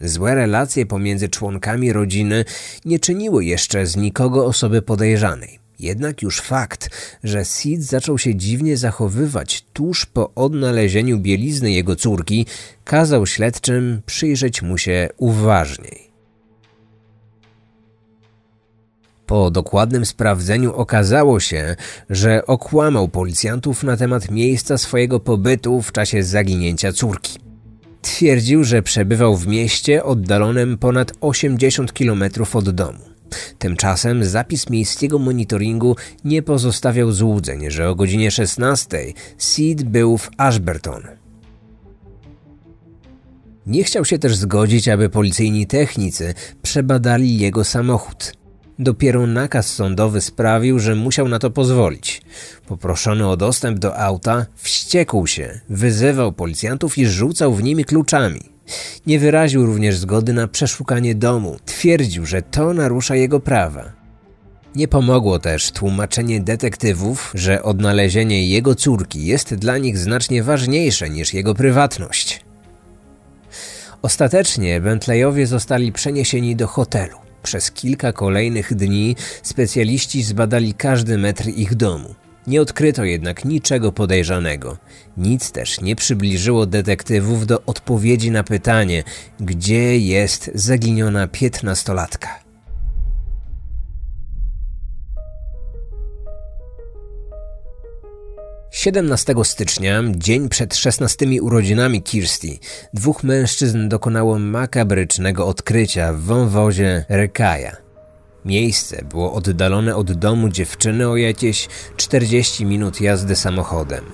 Złe 0.00 0.34
relacje 0.34 0.86
pomiędzy 0.86 1.28
członkami 1.28 1.92
rodziny 1.92 2.44
nie 2.84 2.98
czyniły 2.98 3.44
jeszcze 3.44 3.86
z 3.86 3.96
nikogo 3.96 4.46
osoby 4.46 4.82
podejrzanej. 4.82 5.58
Jednak 5.78 6.22
już 6.22 6.40
fakt, 6.40 6.90
że 7.24 7.44
Sid 7.44 7.82
zaczął 7.82 8.18
się 8.18 8.34
dziwnie 8.34 8.76
zachowywać 8.76 9.64
tuż 9.72 10.06
po 10.06 10.34
odnalezieniu 10.34 11.18
bielizny 11.18 11.72
jego 11.72 11.96
córki, 11.96 12.46
kazał 12.84 13.26
śledczym 13.26 14.02
przyjrzeć 14.06 14.62
mu 14.62 14.78
się 14.78 15.08
uważniej. 15.16 16.15
Po 19.26 19.50
dokładnym 19.50 20.06
sprawdzeniu 20.06 20.74
okazało 20.74 21.40
się, 21.40 21.76
że 22.10 22.46
okłamał 22.46 23.08
policjantów 23.08 23.82
na 23.82 23.96
temat 23.96 24.30
miejsca 24.30 24.78
swojego 24.78 25.20
pobytu 25.20 25.82
w 25.82 25.92
czasie 25.92 26.22
zaginięcia 26.22 26.92
córki. 26.92 27.38
Twierdził, 28.02 28.64
że 28.64 28.82
przebywał 28.82 29.36
w 29.36 29.46
mieście 29.46 30.04
oddalonym 30.04 30.78
ponad 30.78 31.12
80 31.20 31.92
km 31.92 32.24
od 32.52 32.70
domu. 32.70 32.98
Tymczasem 33.58 34.24
zapis 34.24 34.70
miejskiego 34.70 35.18
monitoringu 35.18 35.96
nie 36.24 36.42
pozostawiał 36.42 37.12
złudzeń, 37.12 37.70
że 37.70 37.88
o 37.88 37.94
godzinie 37.94 38.30
16 38.30 38.98
Sid 39.38 39.82
był 39.82 40.18
w 40.18 40.30
Ashburton. 40.36 41.02
Nie 43.66 43.84
chciał 43.84 44.04
się 44.04 44.18
też 44.18 44.36
zgodzić, 44.36 44.88
aby 44.88 45.08
policyjni 45.08 45.66
technicy 45.66 46.34
przebadali 46.62 47.38
jego 47.38 47.64
samochód. 47.64 48.32
Dopiero 48.78 49.26
nakaz 49.26 49.74
sądowy 49.74 50.20
sprawił, 50.20 50.78
że 50.78 50.94
musiał 50.94 51.28
na 51.28 51.38
to 51.38 51.50
pozwolić. 51.50 52.22
Poproszony 52.66 53.28
o 53.28 53.36
dostęp 53.36 53.78
do 53.78 53.98
auta, 53.98 54.46
wściekł 54.56 55.26
się, 55.26 55.60
wyzywał 55.68 56.32
policjantów 56.32 56.98
i 56.98 57.06
rzucał 57.06 57.54
w 57.54 57.62
nimi 57.62 57.84
kluczami. 57.84 58.40
Nie 59.06 59.18
wyraził 59.18 59.66
również 59.66 59.98
zgody 59.98 60.32
na 60.32 60.48
przeszukanie 60.48 61.14
domu. 61.14 61.56
Twierdził, 61.64 62.26
że 62.26 62.42
to 62.42 62.74
narusza 62.74 63.16
jego 63.16 63.40
prawa. 63.40 63.92
Nie 64.74 64.88
pomogło 64.88 65.38
też 65.38 65.70
tłumaczenie 65.70 66.40
detektywów, 66.40 67.32
że 67.34 67.62
odnalezienie 67.62 68.48
jego 68.48 68.74
córki 68.74 69.26
jest 69.26 69.54
dla 69.54 69.78
nich 69.78 69.98
znacznie 69.98 70.42
ważniejsze 70.42 71.10
niż 71.10 71.34
jego 71.34 71.54
prywatność. 71.54 72.44
Ostatecznie 74.02 74.80
Bentleyowie 74.80 75.46
zostali 75.46 75.92
przeniesieni 75.92 76.56
do 76.56 76.66
hotelu. 76.66 77.25
Przez 77.46 77.70
kilka 77.70 78.12
kolejnych 78.12 78.74
dni 78.74 79.16
specjaliści 79.42 80.22
zbadali 80.22 80.74
każdy 80.74 81.18
metr 81.18 81.48
ich 81.48 81.74
domu. 81.74 82.14
Nie 82.46 82.62
odkryto 82.62 83.04
jednak 83.04 83.44
niczego 83.44 83.92
podejrzanego. 83.92 84.76
Nic 85.16 85.52
też 85.52 85.80
nie 85.80 85.96
przybliżyło 85.96 86.66
detektywów 86.66 87.46
do 87.46 87.62
odpowiedzi 87.66 88.30
na 88.30 88.44
pytanie, 88.44 89.04
gdzie 89.40 89.98
jest 89.98 90.50
zaginiona 90.54 91.28
piętnastolatka. 91.28 92.45
Siedemnastego 98.76 99.44
stycznia, 99.44 100.02
dzień 100.16 100.48
przed 100.48 100.76
szesnastymi 100.76 101.40
urodzinami 101.40 102.02
Kirsty, 102.02 102.58
dwóch 102.94 103.24
mężczyzn 103.24 103.88
dokonało 103.88 104.38
makabrycznego 104.38 105.46
odkrycia 105.46 106.12
w 106.12 106.20
wąwozie 106.20 107.04
Rekaja. 107.08 107.76
Miejsce 108.44 109.04
było 109.04 109.32
oddalone 109.32 109.96
od 109.96 110.12
domu 110.12 110.48
dziewczyny 110.48 111.08
o 111.08 111.16
jakieś 111.16 111.68
40 111.96 112.66
minut 112.66 113.00
jazdy 113.00 113.36
samochodem. 113.36 114.04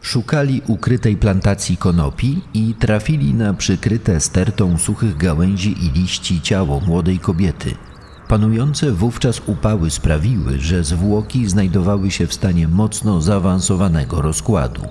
Szukali 0.00 0.62
ukrytej 0.66 1.16
plantacji 1.16 1.76
konopi 1.76 2.40
i 2.54 2.74
trafili 2.74 3.34
na 3.34 3.54
przykryte 3.54 4.20
stertą 4.20 4.78
suchych 4.78 5.16
gałęzi 5.16 5.74
i 5.84 5.90
liści 6.00 6.40
ciało 6.40 6.80
młodej 6.80 7.18
kobiety. 7.18 7.74
Panujące 8.28 8.92
wówczas 8.92 9.40
upały 9.46 9.90
sprawiły, 9.90 10.58
że 10.58 10.84
zwłoki 10.84 11.48
znajdowały 11.48 12.10
się 12.10 12.26
w 12.26 12.34
stanie 12.34 12.68
mocno 12.68 13.20
zaawansowanego 13.20 14.22
rozkładu. 14.22 14.82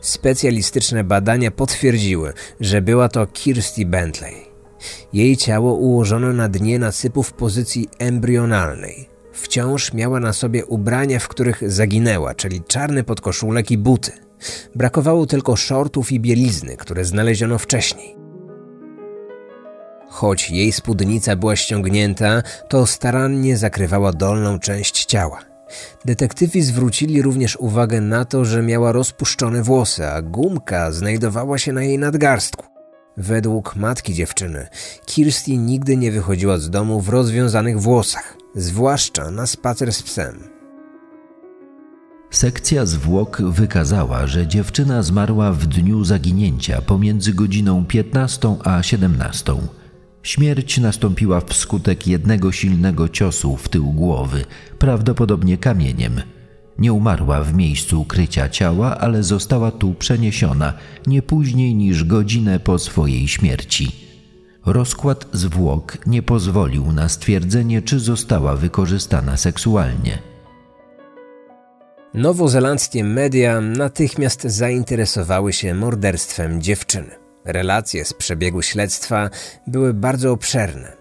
Specjalistyczne 0.00 1.04
badania 1.04 1.50
potwierdziły, 1.50 2.32
że 2.60 2.82
była 2.82 3.08
to 3.08 3.26
Kirsty 3.26 3.86
Bentley. 3.86 4.34
Jej 5.12 5.36
ciało 5.36 5.74
ułożono 5.74 6.32
na 6.32 6.48
dnie 6.48 6.78
nasypu 6.78 7.22
w 7.22 7.32
pozycji 7.32 7.88
embrionalnej. 7.98 9.08
Wciąż 9.32 9.92
miała 9.92 10.20
na 10.20 10.32
sobie 10.32 10.66
ubrania, 10.66 11.18
w 11.18 11.28
których 11.28 11.72
zaginęła, 11.72 12.34
czyli 12.34 12.62
czarny 12.68 13.04
podkoszulek 13.04 13.70
i 13.70 13.78
buty. 13.78 14.12
Brakowało 14.74 15.26
tylko 15.26 15.56
shortów 15.56 16.12
i 16.12 16.20
bielizny, 16.20 16.76
które 16.76 17.04
znaleziono 17.04 17.58
wcześniej. 17.58 18.25
Choć 20.08 20.50
jej 20.50 20.72
spódnica 20.72 21.36
była 21.36 21.56
ściągnięta, 21.56 22.42
to 22.68 22.86
starannie 22.86 23.56
zakrywała 23.56 24.12
dolną 24.12 24.58
część 24.58 25.04
ciała. 25.04 25.40
Detektywi 26.04 26.62
zwrócili 26.62 27.22
również 27.22 27.56
uwagę 27.56 28.00
na 28.00 28.24
to, 28.24 28.44
że 28.44 28.62
miała 28.62 28.92
rozpuszczone 28.92 29.62
włosy, 29.62 30.06
a 30.06 30.22
gumka 30.22 30.92
znajdowała 30.92 31.58
się 31.58 31.72
na 31.72 31.82
jej 31.82 31.98
nadgarstku. 31.98 32.64
Według 33.16 33.76
matki 33.76 34.14
dziewczyny, 34.14 34.66
Kirsty 35.06 35.56
nigdy 35.56 35.96
nie 35.96 36.12
wychodziła 36.12 36.58
z 36.58 36.70
domu 36.70 37.00
w 37.00 37.08
rozwiązanych 37.08 37.80
włosach, 37.80 38.36
zwłaszcza 38.54 39.30
na 39.30 39.46
spacer 39.46 39.92
z 39.92 40.02
psem. 40.02 40.56
Sekcja 42.30 42.86
zwłok 42.86 43.42
wykazała, 43.42 44.26
że 44.26 44.46
dziewczyna 44.46 45.02
zmarła 45.02 45.52
w 45.52 45.66
dniu 45.66 46.04
zaginięcia 46.04 46.82
pomiędzy 46.82 47.34
godziną 47.34 47.84
15 47.84 48.56
a 48.64 48.82
17. 48.82 49.54
Śmierć 50.26 50.78
nastąpiła 50.78 51.40
wskutek 51.40 52.06
jednego 52.06 52.52
silnego 52.52 53.08
ciosu 53.08 53.56
w 53.56 53.68
tył 53.68 53.92
głowy, 53.92 54.44
prawdopodobnie 54.78 55.58
kamieniem. 55.58 56.20
Nie 56.78 56.92
umarła 56.92 57.42
w 57.42 57.54
miejscu 57.54 58.00
ukrycia 58.00 58.48
ciała, 58.48 58.98
ale 58.98 59.22
została 59.22 59.70
tu 59.70 59.94
przeniesiona 59.94 60.74
nie 61.06 61.22
później 61.22 61.74
niż 61.74 62.04
godzinę 62.04 62.60
po 62.60 62.78
swojej 62.78 63.28
śmierci. 63.28 63.92
Rozkład 64.64 65.26
zwłok 65.32 66.06
nie 66.06 66.22
pozwolił 66.22 66.92
na 66.92 67.08
stwierdzenie, 67.08 67.82
czy 67.82 68.00
została 68.00 68.56
wykorzystana 68.56 69.36
seksualnie. 69.36 70.18
Nowozelandzkie 72.14 73.04
media 73.04 73.60
natychmiast 73.60 74.42
zainteresowały 74.42 75.52
się 75.52 75.74
morderstwem 75.74 76.62
dziewczyny. 76.62 77.25
Relacje 77.46 78.04
z 78.04 78.12
przebiegu 78.12 78.62
śledztwa 78.62 79.30
były 79.66 79.94
bardzo 79.94 80.32
obszerne. 80.32 80.92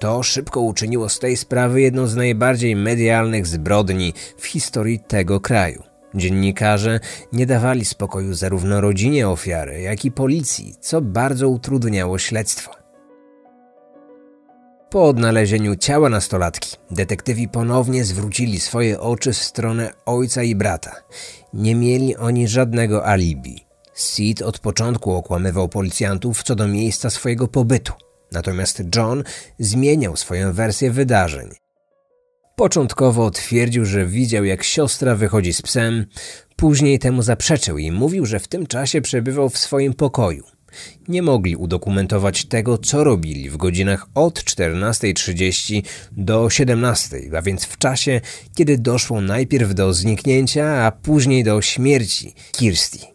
To 0.00 0.22
szybko 0.22 0.60
uczyniło 0.60 1.08
z 1.08 1.18
tej 1.18 1.36
sprawy 1.36 1.80
jedną 1.80 2.06
z 2.06 2.16
najbardziej 2.16 2.76
medialnych 2.76 3.46
zbrodni 3.46 4.14
w 4.38 4.46
historii 4.46 5.00
tego 5.00 5.40
kraju. 5.40 5.82
Dziennikarze 6.14 7.00
nie 7.32 7.46
dawali 7.46 7.84
spokoju 7.84 8.34
zarówno 8.34 8.80
rodzinie 8.80 9.28
ofiary, 9.28 9.80
jak 9.80 10.04
i 10.04 10.12
policji, 10.12 10.74
co 10.80 11.00
bardzo 11.00 11.48
utrudniało 11.48 12.18
śledztwo. 12.18 12.84
Po 14.90 15.04
odnalezieniu 15.04 15.76
ciała 15.76 16.08
nastolatki, 16.08 16.76
detektywi 16.90 17.48
ponownie 17.48 18.04
zwrócili 18.04 18.60
swoje 18.60 19.00
oczy 19.00 19.32
w 19.32 19.36
stronę 19.36 19.92
ojca 20.06 20.42
i 20.42 20.54
brata. 20.54 20.96
Nie 21.54 21.74
mieli 21.74 22.16
oni 22.16 22.48
żadnego 22.48 23.06
alibi. 23.06 23.63
Sid 23.94 24.42
od 24.42 24.58
początku 24.58 25.12
okłamywał 25.12 25.68
policjantów 25.68 26.42
co 26.42 26.54
do 26.54 26.68
miejsca 26.68 27.10
swojego 27.10 27.48
pobytu, 27.48 27.92
natomiast 28.32 28.82
John 28.96 29.24
zmieniał 29.58 30.16
swoją 30.16 30.52
wersję 30.52 30.90
wydarzeń. 30.90 31.48
Początkowo 32.56 33.30
twierdził, 33.30 33.84
że 33.84 34.06
widział 34.06 34.44
jak 34.44 34.64
siostra 34.64 35.14
wychodzi 35.14 35.52
z 35.52 35.62
psem, 35.62 36.06
później 36.56 36.98
temu 36.98 37.22
zaprzeczył 37.22 37.78
i 37.78 37.92
mówił, 37.92 38.26
że 38.26 38.40
w 38.40 38.48
tym 38.48 38.66
czasie 38.66 39.00
przebywał 39.00 39.48
w 39.48 39.58
swoim 39.58 39.94
pokoju. 39.94 40.44
Nie 41.08 41.22
mogli 41.22 41.56
udokumentować 41.56 42.44
tego, 42.44 42.78
co 42.78 43.04
robili 43.04 43.50
w 43.50 43.56
godzinach 43.56 44.06
od 44.14 44.40
14.30 44.40 45.82
do 46.12 46.44
17.00, 46.44 47.36
a 47.36 47.42
więc 47.42 47.64
w 47.64 47.78
czasie, 47.78 48.20
kiedy 48.54 48.78
doszło 48.78 49.20
najpierw 49.20 49.74
do 49.74 49.92
zniknięcia, 49.92 50.66
a 50.66 50.92
później 50.92 51.44
do 51.44 51.62
śmierci 51.62 52.34
Kirsty. 52.52 53.13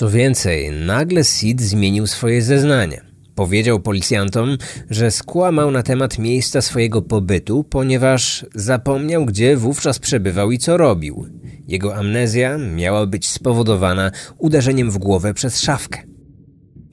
Co 0.00 0.10
więcej, 0.10 0.70
nagle 0.72 1.24
Sid 1.24 1.60
zmienił 1.60 2.06
swoje 2.06 2.42
zeznania. 2.42 3.00
Powiedział 3.34 3.80
policjantom, 3.80 4.58
że 4.90 5.10
skłamał 5.10 5.70
na 5.70 5.82
temat 5.82 6.18
miejsca 6.18 6.62
swojego 6.62 7.02
pobytu, 7.02 7.64
ponieważ 7.64 8.46
zapomniał, 8.54 9.26
gdzie 9.26 9.56
wówczas 9.56 9.98
przebywał 9.98 10.50
i 10.50 10.58
co 10.58 10.76
robił. 10.76 11.26
Jego 11.68 11.96
amnezja 11.96 12.58
miała 12.58 13.06
być 13.06 13.28
spowodowana 13.28 14.10
uderzeniem 14.38 14.90
w 14.90 14.98
głowę 14.98 15.34
przez 15.34 15.60
szafkę. 15.60 16.02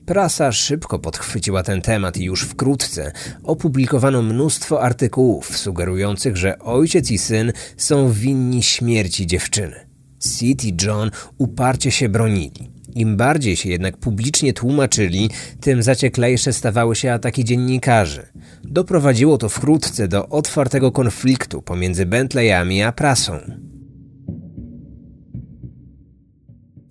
Prasa 0.06 0.52
szybko 0.52 0.98
podchwyciła 0.98 1.62
ten 1.62 1.82
temat 1.82 2.16
i 2.16 2.24
już 2.24 2.42
wkrótce 2.42 3.12
opublikowano 3.42 4.22
mnóstwo 4.22 4.82
artykułów 4.82 5.58
sugerujących, 5.58 6.36
że 6.36 6.58
ojciec 6.58 7.10
i 7.10 7.18
syn 7.18 7.52
są 7.76 8.12
winni 8.12 8.62
śmierci 8.62 9.26
dziewczyny. 9.26 9.88
Sid 10.20 10.64
i 10.64 10.76
John 10.82 11.10
uparcie 11.38 11.90
się 11.90 12.08
bronili. 12.08 12.77
Im 12.94 13.16
bardziej 13.16 13.56
się 13.56 13.68
jednak 13.68 13.96
publicznie 13.96 14.52
tłumaczyli, 14.52 15.30
tym 15.60 15.82
zacieklejsze 15.82 16.52
stawały 16.52 16.96
się 16.96 17.12
ataki 17.12 17.44
dziennikarzy. 17.44 18.26
Doprowadziło 18.64 19.38
to 19.38 19.48
wkrótce 19.48 20.08
do 20.08 20.28
otwartego 20.28 20.92
konfliktu 20.92 21.62
pomiędzy 21.62 22.06
Bentleyami 22.06 22.82
a 22.82 22.92
prasą. 22.92 23.40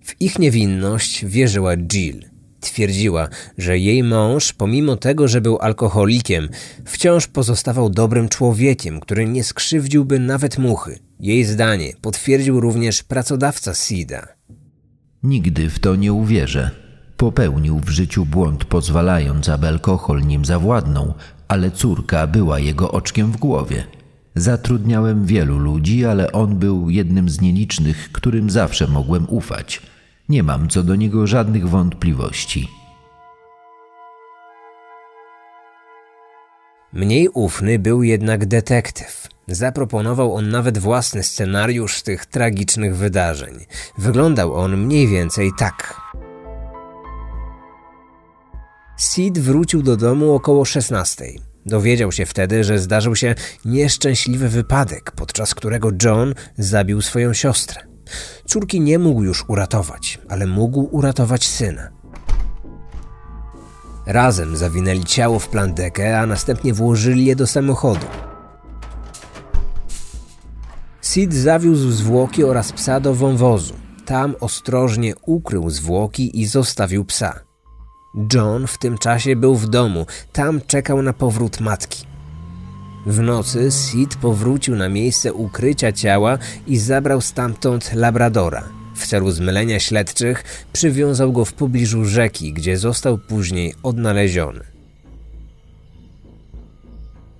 W 0.04 0.20
ich 0.20 0.38
niewinność 0.38 1.24
wierzyła 1.24 1.76
Jill. 1.76 2.24
Twierdziła, 2.60 3.28
że 3.58 3.78
jej 3.78 4.02
mąż, 4.02 4.52
pomimo 4.52 4.96
tego, 4.96 5.28
że 5.28 5.40
był 5.40 5.58
alkoholikiem, 5.58 6.48
wciąż 6.84 7.26
pozostawał 7.26 7.90
dobrym 7.90 8.28
człowiekiem, 8.28 9.00
który 9.00 9.28
nie 9.28 9.44
skrzywdziłby 9.44 10.18
nawet 10.18 10.58
muchy. 10.58 10.98
Jej 11.20 11.44
zdanie 11.44 11.92
potwierdził 12.00 12.60
również 12.60 13.02
pracodawca 13.02 13.74
Sida. 13.74 14.28
Nigdy 15.22 15.70
w 15.70 15.78
to 15.78 15.96
nie 15.96 16.12
uwierzę. 16.12 16.70
Popełnił 17.16 17.78
w 17.78 17.88
życiu 17.88 18.26
błąd, 18.26 18.64
pozwalając, 18.64 19.48
aby 19.48 19.68
alkohol 19.68 20.22
nim 20.22 20.44
zawładnął, 20.44 21.14
ale 21.48 21.70
córka 21.70 22.26
była 22.26 22.58
jego 22.58 22.92
oczkiem 22.92 23.32
w 23.32 23.36
głowie. 23.36 23.84
Zatrudniałem 24.34 25.26
wielu 25.26 25.58
ludzi, 25.58 26.04
ale 26.04 26.32
on 26.32 26.56
był 26.56 26.90
jednym 26.90 27.28
z 27.28 27.40
nielicznych, 27.40 28.12
którym 28.12 28.50
zawsze 28.50 28.86
mogłem 28.86 29.26
ufać. 29.28 29.82
Nie 30.28 30.42
mam 30.42 30.68
co 30.68 30.82
do 30.82 30.94
niego 30.94 31.26
żadnych 31.26 31.68
wątpliwości. 31.68 32.68
Mniej 36.92 37.28
ufny 37.28 37.78
był 37.78 38.02
jednak 38.02 38.46
detektyw. 38.46 39.28
Zaproponował 39.48 40.34
on 40.34 40.48
nawet 40.48 40.78
własny 40.78 41.22
scenariusz 41.22 42.02
tych 42.02 42.26
tragicznych 42.26 42.96
wydarzeń. 42.96 43.66
Wyglądał 43.98 44.54
on 44.54 44.76
mniej 44.76 45.08
więcej 45.08 45.50
tak. 45.58 46.00
Sid 48.98 49.38
wrócił 49.38 49.82
do 49.82 49.96
domu 49.96 50.34
około 50.34 50.64
16. 50.64 51.24
Dowiedział 51.66 52.12
się 52.12 52.26
wtedy, 52.26 52.64
że 52.64 52.78
zdarzył 52.78 53.16
się 53.16 53.34
nieszczęśliwy 53.64 54.48
wypadek, 54.48 55.10
podczas 55.10 55.54
którego 55.54 55.90
John 56.04 56.34
zabił 56.58 57.02
swoją 57.02 57.34
siostrę. 57.34 57.82
Córki 58.46 58.80
nie 58.80 58.98
mógł 58.98 59.22
już 59.22 59.44
uratować, 59.48 60.18
ale 60.28 60.46
mógł 60.46 60.88
uratować 60.90 61.46
syna. 61.46 61.88
Razem 64.06 64.56
zawinęli 64.56 65.04
ciało 65.04 65.38
w 65.38 65.48
plandekę, 65.48 66.20
a 66.20 66.26
następnie 66.26 66.74
włożyli 66.74 67.24
je 67.24 67.36
do 67.36 67.46
samochodu. 67.46 68.06
Sid 71.08 71.34
zawiózł 71.34 71.90
zwłoki 71.90 72.44
oraz 72.44 72.72
psa 72.72 73.00
do 73.00 73.14
wąwozu. 73.14 73.74
Tam 74.04 74.34
ostrożnie 74.40 75.14
ukrył 75.26 75.70
zwłoki 75.70 76.40
i 76.40 76.46
zostawił 76.46 77.04
psa. 77.04 77.40
John 78.34 78.66
w 78.66 78.78
tym 78.78 78.98
czasie 78.98 79.36
był 79.36 79.54
w 79.54 79.68
domu, 79.68 80.06
tam 80.32 80.60
czekał 80.66 81.02
na 81.02 81.12
powrót 81.12 81.60
matki. 81.60 82.04
W 83.06 83.20
nocy 83.20 83.70
Sid 83.70 84.16
powrócił 84.16 84.76
na 84.76 84.88
miejsce 84.88 85.32
ukrycia 85.32 85.92
ciała 85.92 86.38
i 86.66 86.78
zabrał 86.78 87.20
stamtąd 87.20 87.94
labradora. 87.94 88.68
W 88.94 89.06
celu 89.06 89.30
zmylenia 89.30 89.80
śledczych 89.80 90.44
przywiązał 90.72 91.32
go 91.32 91.44
w 91.44 91.52
pobliżu 91.52 92.04
rzeki, 92.04 92.52
gdzie 92.52 92.78
został 92.78 93.18
później 93.18 93.74
odnaleziony. 93.82 94.64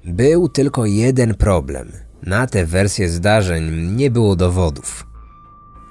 Był 0.04 0.48
tylko 0.48 0.87
jeden 0.87 1.35
problem– 1.35 1.92
na 2.22 2.46
tę 2.46 2.66
wersję 2.66 3.09
zdarzeń 3.09 3.92
nie 3.96 4.11
było 4.11 4.37
dowodów. 4.37 5.07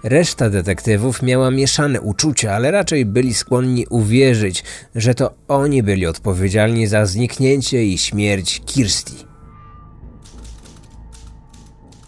Reszta 0.03 0.49
detektywów 0.49 1.21
miała 1.21 1.51
mieszane 1.51 2.01
uczucia, 2.01 2.51
ale 2.51 2.71
raczej 2.71 3.05
byli 3.05 3.33
skłonni 3.33 3.87
uwierzyć, 3.89 4.63
że 4.95 5.15
to 5.15 5.33
oni 5.47 5.83
byli 5.83 6.05
odpowiedzialni 6.05 6.87
za 6.87 7.05
zniknięcie 7.05 7.85
i 7.85 7.97
śmierć 7.97 8.61
Kirsty. 8.65 9.13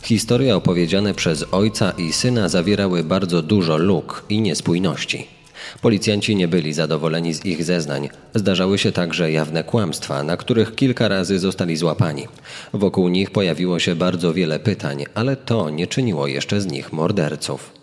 Historie 0.01 0.55
opowiedziane 0.55 1.13
przez 1.13 1.45
ojca 1.51 1.91
i 1.91 2.13
syna 2.13 2.49
zawierały 2.49 3.03
bardzo 3.03 3.41
dużo 3.41 3.77
luk 3.77 4.25
i 4.29 4.41
niespójności. 4.41 5.38
Policjanci 5.82 6.36
nie 6.36 6.47
byli 6.47 6.73
zadowoleni 6.73 7.34
z 7.34 7.45
ich 7.45 7.63
zeznań. 7.63 8.10
Zdarzały 8.36 8.77
się 8.77 8.91
także 8.91 9.32
jawne 9.32 9.63
kłamstwa, 9.63 10.23
na 10.23 10.38
których 10.38 10.75
kilka 10.75 11.08
razy 11.08 11.39
zostali 11.39 11.75
złapani. 11.75 12.27
Wokół 12.73 13.10
nich 13.10 13.32
pojawiło 13.32 13.79
się 13.79 13.95
bardzo 13.95 14.34
wiele 14.34 14.60
pytań, 14.60 15.05
ale 15.15 15.36
to 15.36 15.69
nie 15.69 15.88
czyniło 15.88 16.27
jeszcze 16.27 16.62
z 16.62 16.65
nich 16.65 16.93
morderców. 16.93 17.79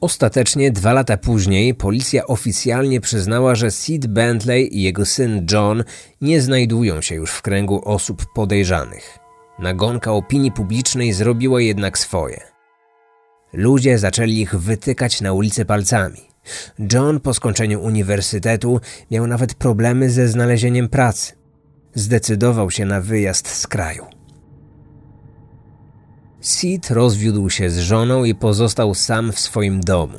Ostatecznie 0.00 0.70
dwa 0.70 0.92
lata 0.92 1.16
później 1.16 1.74
policja 1.74 2.26
oficjalnie 2.26 3.00
przyznała, 3.00 3.54
że 3.54 3.70
Sid 3.70 4.06
Bentley 4.06 4.76
i 4.78 4.82
jego 4.82 5.06
syn 5.06 5.46
John 5.52 5.84
nie 6.20 6.40
znajdują 6.40 7.00
się 7.00 7.14
już 7.14 7.30
w 7.30 7.42
kręgu 7.42 7.82
osób 7.84 8.22
podejrzanych. 8.34 9.18
Nagonka 9.58 10.12
opinii 10.12 10.52
publicznej 10.52 11.12
zrobiła 11.12 11.60
jednak 11.60 11.98
swoje. 11.98 12.55
Ludzie 13.52 13.98
zaczęli 13.98 14.40
ich 14.40 14.54
wytykać 14.54 15.20
na 15.20 15.32
ulicy 15.32 15.64
palcami. 15.64 16.20
John 16.92 17.20
po 17.20 17.34
skończeniu 17.34 17.82
uniwersytetu 17.82 18.80
miał 19.10 19.26
nawet 19.26 19.54
problemy 19.54 20.10
ze 20.10 20.28
znalezieniem 20.28 20.88
pracy. 20.88 21.32
Zdecydował 21.94 22.70
się 22.70 22.84
na 22.84 23.00
wyjazd 23.00 23.48
z 23.48 23.66
kraju. 23.66 24.06
Sid 26.40 26.90
rozwiódł 26.90 27.50
się 27.50 27.70
z 27.70 27.78
żoną 27.78 28.24
i 28.24 28.34
pozostał 28.34 28.94
sam 28.94 29.32
w 29.32 29.40
swoim 29.40 29.80
domu. 29.80 30.18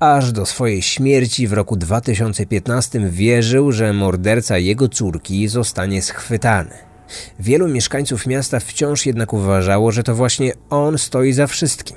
Aż 0.00 0.32
do 0.32 0.46
swojej 0.46 0.82
śmierci 0.82 1.46
w 1.46 1.52
roku 1.52 1.76
2015 1.76 3.00
wierzył, 3.10 3.72
że 3.72 3.92
morderca 3.92 4.58
jego 4.58 4.88
córki 4.88 5.48
zostanie 5.48 6.02
schwytany. 6.02 6.93
Wielu 7.38 7.68
mieszkańców 7.68 8.26
miasta 8.26 8.60
wciąż 8.60 9.06
jednak 9.06 9.32
uważało, 9.32 9.92
że 9.92 10.02
to 10.02 10.14
właśnie 10.14 10.52
on 10.70 10.98
stoi 10.98 11.32
za 11.32 11.46
wszystkim. 11.46 11.96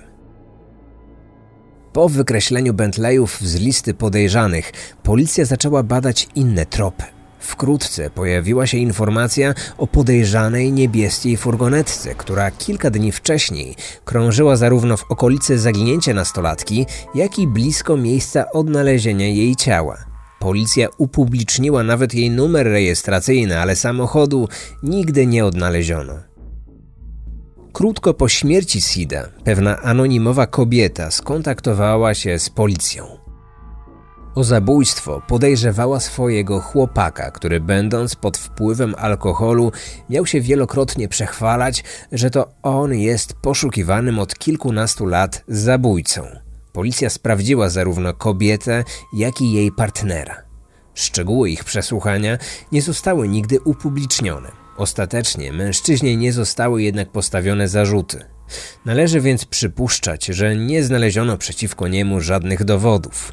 Po 1.93 2.09
wykreśleniu 2.09 2.73
Bentleyów 2.73 3.41
z 3.41 3.55
listy 3.55 3.93
podejrzanych, 3.93 4.71
policja 5.03 5.45
zaczęła 5.45 5.83
badać 5.83 6.27
inne 6.35 6.65
tropy. 6.65 7.03
Wkrótce 7.39 8.09
pojawiła 8.09 8.67
się 8.67 8.77
informacja 8.77 9.53
o 9.77 9.87
podejrzanej 9.87 10.71
niebieskiej 10.71 11.37
furgonetce, 11.37 12.15
która 12.15 12.51
kilka 12.51 12.89
dni 12.89 13.11
wcześniej 13.11 13.75
krążyła 14.05 14.55
zarówno 14.55 14.97
w 14.97 15.11
okolicy 15.11 15.59
zaginięcia 15.59 16.13
nastolatki, 16.13 16.85
jak 17.15 17.39
i 17.39 17.47
blisko 17.47 17.97
miejsca 17.97 18.51
odnalezienia 18.51 19.27
jej 19.27 19.55
ciała. 19.55 20.16
Policja 20.39 20.87
upubliczniła 20.97 21.83
nawet 21.83 22.13
jej 22.13 22.31
numer 22.31 22.67
rejestracyjny, 22.67 23.59
ale 23.59 23.75
samochodu 23.75 24.47
nigdy 24.83 25.27
nie 25.27 25.45
odnaleziono. 25.45 26.13
Krótko 27.73 28.13
po 28.13 28.29
śmierci 28.29 28.81
Sida 28.81 29.29
pewna 29.43 29.81
anonimowa 29.81 30.47
kobieta 30.47 31.11
skontaktowała 31.11 32.13
się 32.13 32.39
z 32.39 32.49
policją. 32.49 33.27
O 34.35 34.43
zabójstwo 34.43 35.21
podejrzewała 35.27 35.99
swojego 35.99 36.61
chłopaka, 36.61 37.31
który 37.31 37.59
będąc 37.59 38.15
pod 38.15 38.37
wpływem 38.37 38.95
alkoholu 38.97 39.71
miał 40.09 40.25
się 40.25 40.41
wielokrotnie 40.41 41.07
przechwalać, 41.07 41.83
że 42.11 42.29
to 42.29 42.49
on 42.63 42.93
jest 42.93 43.33
poszukiwanym 43.33 44.19
od 44.19 44.35
kilkunastu 44.35 45.05
lat 45.05 45.43
zabójcą. 45.47 46.46
Policja 46.73 47.09
sprawdziła 47.09 47.69
zarówno 47.69 48.13
kobietę, 48.13 48.83
jak 49.13 49.41
i 49.41 49.51
jej 49.51 49.71
partnera. 49.71 50.43
Szczegóły 50.93 51.49
ich 51.49 51.63
przesłuchania 51.63 52.37
nie 52.71 52.81
zostały 52.81 53.27
nigdy 53.27 53.59
upublicznione. 53.59 54.51
Ostatecznie 54.77 55.53
mężczyźnie 55.53 56.17
nie 56.17 56.33
zostały 56.33 56.83
jednak 56.83 57.11
postawione 57.11 57.67
zarzuty. 57.67 58.25
Należy 58.85 59.21
więc 59.21 59.45
przypuszczać, 59.45 60.25
że 60.25 60.55
nie 60.55 60.83
znaleziono 60.83 61.37
przeciwko 61.37 61.87
niemu 61.87 62.21
żadnych 62.21 62.63
dowodów. 62.63 63.31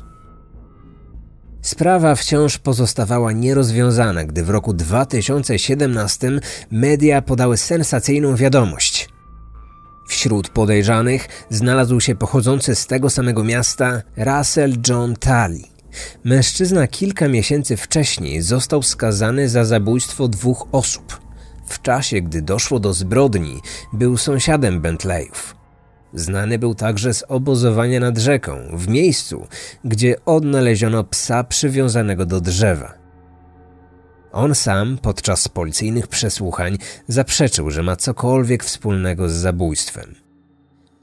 Sprawa 1.63 2.15
wciąż 2.15 2.59
pozostawała 2.59 3.33
nierozwiązana, 3.33 4.25
gdy 4.25 4.45
w 4.45 4.51
roku 4.51 4.73
2017 4.73 6.41
media 6.71 7.23
podały 7.23 7.57
sensacyjną 7.57 8.37
wiadomość. 8.37 9.14
Wśród 10.07 10.49
podejrzanych 10.49 11.29
znalazł 11.51 12.01
się 12.01 12.15
pochodzący 12.15 12.75
z 12.75 12.87
tego 12.87 13.11
samego 13.11 13.45
miasta 13.45 14.03
Russell 14.17 14.73
John 14.89 15.17
Talley. 15.17 15.65
Mężczyzna 16.25 16.87
kilka 16.87 17.29
miesięcy 17.29 17.77
wcześniej 17.77 18.43
został 18.43 18.83
skazany 18.83 19.49
za 19.49 19.65
zabójstwo 19.65 20.29
dwóch 20.29 20.67
osób. 20.73 21.21
W 21.67 21.83
czasie, 21.83 22.21
gdy 22.21 22.43
doszło 22.43 22.81
do 22.81 22.95
zbrodni, 22.95 23.61
był 23.93 24.17
sąsiadem 24.17 24.81
Bentleyów. 24.81 25.57
Znany 26.15 26.59
był 26.59 26.75
także 26.75 27.15
z 27.15 27.25
obozowania 27.29 28.01
nad 28.01 28.19
rzeką, 28.19 28.57
w 28.73 28.89
miejscu, 28.89 29.47
gdzie 29.85 30.25
odnaleziono 30.25 31.05
psa 31.05 31.45
przywiązanego 31.45 32.27
do 32.27 32.41
drzewa. 32.41 33.04
On 34.35 34.55
sam 34.55 34.99
podczas 35.03 35.49
policyjnych 35.49 36.07
przesłuchań 36.07 36.79
zaprzeczył, 37.09 37.71
że 37.71 37.83
ma 37.83 37.97
cokolwiek 37.97 38.65
wspólnego 38.65 39.29
z 39.29 39.33
zabójstwem. 39.33 40.15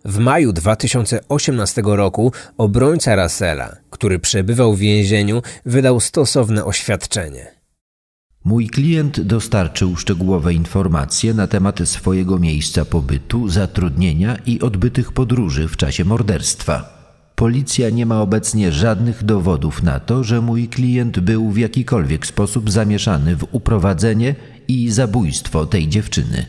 W 0.06 0.17
maju 0.20 0.54
2018 0.54 1.82
roku 1.86 2.32
obrońca 2.58 3.24
Russella, 3.24 3.76
który 3.89 4.20
przebywał 4.20 4.74
w 4.74 4.80
więzieniu, 4.80 5.41
wydał 5.65 6.00
stosowne 6.00 6.65
oświadczenie. 6.65 7.52
Mój 8.44 8.67
klient 8.67 9.22
dostarczył 9.22 9.96
szczegółowe 9.96 10.54
informacje 10.54 11.34
na 11.34 11.48
temat 11.48 11.80
swojego 11.86 12.39
miejsca 12.39 12.86
pobytu, 12.86 13.50
zatrudnienia 13.50 14.38
i 14.46 14.62
odbytych 14.62 15.12
podróży 15.12 15.67
w 15.67 15.78
czasie 15.78 16.06
morderstwa. 16.06 17.01
Policja 17.42 17.90
nie 17.90 18.06
ma 18.06 18.22
obecnie 18.22 18.72
żadnych 18.72 19.24
dowodów 19.24 19.84
na 19.84 20.00
to, 20.00 20.24
że 20.24 20.42
mój 20.42 20.68
klient 20.68 21.20
był 21.20 21.52
w 21.52 21.58
jakikolwiek 21.58 22.26
sposób 22.26 22.72
zamieszany 22.72 23.36
w 23.36 23.48
uprowadzenie 23.52 24.36
i 24.68 24.92
zabójstwo 24.92 25.66
tej 25.66 25.88
dziewczyny. 25.88 26.46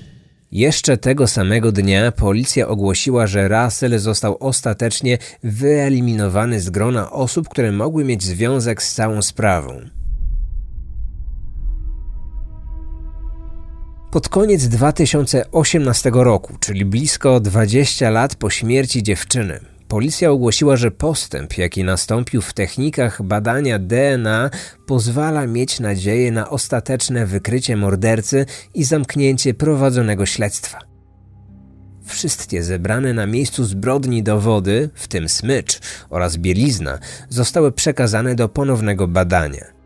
Jeszcze 0.51 0.97
tego 0.97 1.27
samego 1.27 1.73
dnia 1.73 2.13
policja 2.13 2.69
ogłosiła, 2.69 3.27
że 3.27 3.49
Russell 3.49 3.99
został 3.99 4.37
ostatecznie 4.41 5.19
wyeliminowany 5.45 6.61
z 6.61 6.71
grona 6.71 7.11
osób, 7.11 7.49
które 7.49 7.73
mogły 7.73 8.05
mieć 8.05 8.23
związek 8.23 8.83
z 8.83 8.95
całą 8.95 9.23
sprawą. 9.23 9.81
Pod 14.11 14.29
koniec 14.29 14.69
2018 14.69 16.11
roku, 16.15 16.55
czyli 16.61 16.85
blisko 16.85 17.41
20 17.41 18.11
lat 18.11 18.35
po 18.35 18.51
śmierci 18.51 19.03
dziewczyny, 19.03 19.73
policja 19.93 20.31
ogłosiła, 20.31 20.77
że 20.77 20.91
postęp, 20.91 21.59
jaki 21.59 21.85
nastąpił 21.85 22.43
w 22.43 22.53
technikach 22.53 23.23
badania 23.23 23.79
DNA, 23.79 24.51
pozwala 24.87 25.47
mieć 25.47 25.81
nadzieję 25.81 26.33
na 26.33 26.51
ostateczne 26.51 27.27
wykrycie 27.27 27.77
mordercy 27.77 28.47
i 28.75 28.85
zamknięcie 28.85 29.55
prowadzonego 29.55 30.27
śledztwa. 30.27 30.79
Wszystkie 32.05 32.63
zebrane 32.63 33.15
na 33.15 33.27
miejscu 33.27 33.65
zbrodni 33.65 34.23
dowody, 34.23 34.91
w 34.95 35.09
tym 35.09 35.29
smycz 35.29 35.81
oraz 36.11 36.37
bielizna, 36.37 36.99
zostały 37.29 37.73
przekazane 37.73 38.35
do 38.35 38.49
ponownego 38.49 39.09
badania. 39.09 39.82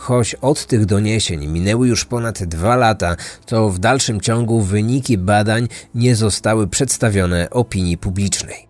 Choć 0.00 0.34
od 0.34 0.66
tych 0.66 0.86
doniesień 0.86 1.46
minęły 1.46 1.88
już 1.88 2.04
ponad 2.04 2.44
dwa 2.44 2.76
lata, 2.76 3.16
to 3.46 3.70
w 3.70 3.78
dalszym 3.78 4.20
ciągu 4.20 4.60
wyniki 4.60 5.18
badań 5.18 5.68
nie 5.94 6.16
zostały 6.16 6.68
przedstawione 6.68 7.50
opinii 7.50 7.98
publicznej. 7.98 8.66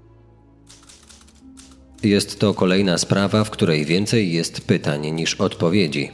Jest 2.02 2.38
to 2.40 2.54
kolejna 2.54 2.98
sprawa, 2.98 3.44
w 3.44 3.50
której 3.50 3.84
więcej 3.84 4.32
jest 4.32 4.60
pytań 4.60 5.10
niż 5.10 5.34
odpowiedzi. 5.34 6.10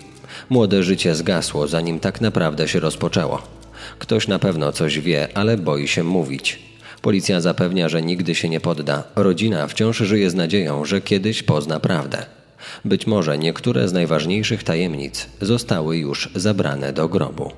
Młode 0.50 0.82
życie 0.82 1.14
zgasło, 1.14 1.68
zanim 1.68 2.00
tak 2.00 2.20
naprawdę 2.20 2.68
się 2.68 2.80
rozpoczęło. 2.80 3.42
Ktoś 3.98 4.28
na 4.28 4.38
pewno 4.38 4.72
coś 4.72 4.98
wie, 4.98 5.28
ale 5.34 5.58
boi 5.58 5.88
się 5.88 6.04
mówić. 6.04 6.62
Policja 7.02 7.40
zapewnia, 7.40 7.88
że 7.88 8.02
nigdy 8.02 8.34
się 8.34 8.48
nie 8.48 8.60
podda. 8.60 9.04
Rodzina 9.16 9.66
wciąż 9.66 9.98
żyje 9.98 10.30
z 10.30 10.34
nadzieją, 10.34 10.84
że 10.84 11.00
kiedyś 11.00 11.42
pozna 11.42 11.80
prawdę. 11.80 12.26
Być 12.84 13.06
może 13.06 13.38
niektóre 13.38 13.88
z 13.88 13.92
najważniejszych 13.92 14.64
tajemnic 14.64 15.26
zostały 15.40 15.96
już 15.96 16.30
zabrane 16.34 16.92
do 16.92 17.08
grobu. 17.08 17.52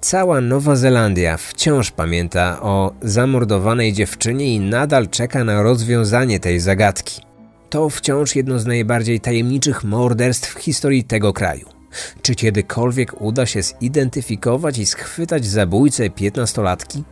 Cała 0.00 0.40
Nowa 0.40 0.76
Zelandia 0.76 1.36
wciąż 1.36 1.90
pamięta 1.90 2.62
o 2.62 2.92
zamordowanej 3.02 3.92
dziewczynie 3.92 4.54
i 4.54 4.60
nadal 4.60 5.08
czeka 5.08 5.44
na 5.44 5.62
rozwiązanie 5.62 6.40
tej 6.40 6.60
zagadki. 6.60 7.22
To 7.70 7.90
wciąż 7.90 8.36
jedno 8.36 8.58
z 8.58 8.66
najbardziej 8.66 9.20
tajemniczych 9.20 9.84
morderstw 9.84 10.54
w 10.54 10.58
historii 10.58 11.04
tego 11.04 11.32
kraju. 11.32 11.68
Czy 12.22 12.34
kiedykolwiek 12.34 13.20
uda 13.20 13.46
się 13.46 13.60
zidentyfikować 13.62 14.78
i 14.78 14.86
schwytać 14.86 15.46
zabójcę 15.46 16.10
piętnastolatki? 16.10 17.04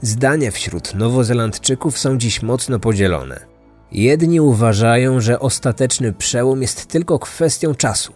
Zdania 0.00 0.50
wśród 0.50 0.94
Nowozelandczyków 0.94 1.98
są 1.98 2.18
dziś 2.18 2.42
mocno 2.42 2.78
podzielone. 2.78 3.51
Jedni 3.94 4.40
uważają, 4.40 5.20
że 5.20 5.40
ostateczny 5.40 6.12
przełom 6.12 6.62
jest 6.62 6.86
tylko 6.86 7.18
kwestią 7.18 7.74
czasu. 7.74 8.12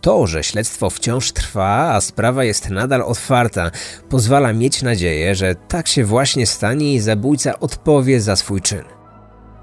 To, 0.00 0.26
że 0.26 0.44
śledztwo 0.44 0.90
wciąż 0.90 1.32
trwa, 1.32 1.94
a 1.94 2.00
sprawa 2.00 2.44
jest 2.44 2.70
nadal 2.70 3.02
otwarta, 3.02 3.70
pozwala 4.08 4.52
mieć 4.52 4.82
nadzieję, 4.82 5.34
że 5.34 5.54
tak 5.54 5.88
się 5.88 6.04
właśnie 6.04 6.46
stanie 6.46 6.94
i 6.94 7.00
zabójca 7.00 7.60
odpowie 7.60 8.20
za 8.20 8.36
swój 8.36 8.60
czyn. 8.60 8.82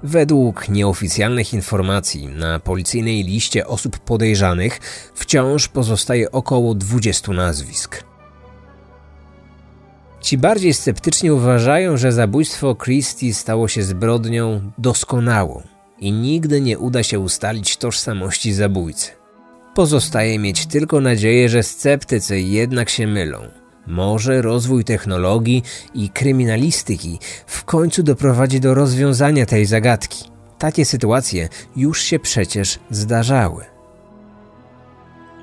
Według 0.02 0.68
nieoficjalnych 0.68 1.54
informacji 1.54 2.26
na 2.26 2.60
policyjnej 2.60 3.24
liście 3.24 3.66
osób 3.66 3.98
podejrzanych 3.98 4.80
wciąż 5.14 5.68
pozostaje 5.68 6.32
około 6.32 6.74
20 6.74 7.32
nazwisk. 7.32 8.09
Ci 10.20 10.38
bardziej 10.38 10.74
sceptycznie 10.74 11.34
uważają, 11.34 11.96
że 11.96 12.12
zabójstwo 12.12 12.76
Christie 12.76 13.34
stało 13.34 13.68
się 13.68 13.82
zbrodnią 13.82 14.72
doskonałą 14.78 15.62
i 16.00 16.12
nigdy 16.12 16.60
nie 16.60 16.78
uda 16.78 17.02
się 17.02 17.18
ustalić 17.18 17.76
tożsamości 17.76 18.52
zabójcy. 18.52 19.10
Pozostaje 19.74 20.38
mieć 20.38 20.66
tylko 20.66 21.00
nadzieję, 21.00 21.48
że 21.48 21.62
sceptycy 21.62 22.40
jednak 22.40 22.90
się 22.90 23.06
mylą. 23.06 23.38
Może 23.86 24.42
rozwój 24.42 24.84
technologii 24.84 25.62
i 25.94 26.08
kryminalistyki 26.08 27.18
w 27.46 27.64
końcu 27.64 28.02
doprowadzi 28.02 28.60
do 28.60 28.74
rozwiązania 28.74 29.46
tej 29.46 29.66
zagadki. 29.66 30.24
Takie 30.58 30.84
sytuacje 30.84 31.48
już 31.76 32.02
się 32.02 32.18
przecież 32.18 32.78
zdarzały. 32.90 33.64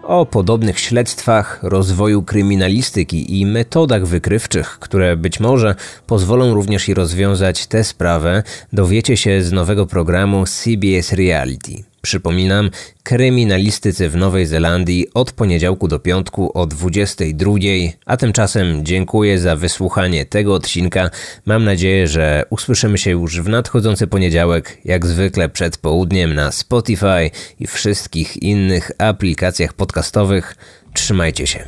O 0.07 0.25
podobnych 0.25 0.79
śledztwach, 0.79 1.59
rozwoju 1.63 2.23
kryminalistyki 2.23 3.39
i 3.39 3.45
metodach 3.45 4.05
wykrywczych, 4.05 4.79
które 4.79 5.17
być 5.17 5.39
może 5.39 5.75
pozwolą 6.05 6.53
również 6.53 6.89
i 6.89 6.93
rozwiązać 6.93 7.67
tę 7.67 7.83
sprawę, 7.83 8.43
dowiecie 8.73 9.17
się 9.17 9.43
z 9.43 9.51
nowego 9.51 9.85
programu 9.85 10.45
CBS 10.45 11.13
Reality. 11.13 11.83
Przypominam, 12.07 12.69
kryminalistycy 13.03 14.09
w 14.09 14.15
Nowej 14.15 14.45
Zelandii 14.45 15.07
od 15.13 15.31
poniedziałku 15.31 15.87
do 15.87 15.99
piątku 15.99 16.51
o 16.53 16.67
22. 16.67 17.51
A 18.05 18.17
tymczasem 18.17 18.85
dziękuję 18.85 19.39
za 19.39 19.55
wysłuchanie 19.55 20.25
tego 20.25 20.53
odcinka. 20.53 21.09
Mam 21.45 21.63
nadzieję, 21.63 22.07
że 22.07 22.43
usłyszymy 22.49 22.97
się 22.97 23.11
już 23.11 23.41
w 23.41 23.49
nadchodzący 23.49 24.07
poniedziałek, 24.07 24.77
jak 24.85 25.05
zwykle 25.05 25.49
przed 25.49 25.77
południem 25.77 26.33
na 26.33 26.51
Spotify 26.51 27.31
i 27.59 27.67
wszystkich 27.67 28.37
innych 28.43 28.91
aplikacjach 28.97 29.73
podcastowych. 29.73 30.55
Trzymajcie 30.93 31.47
się. 31.47 31.67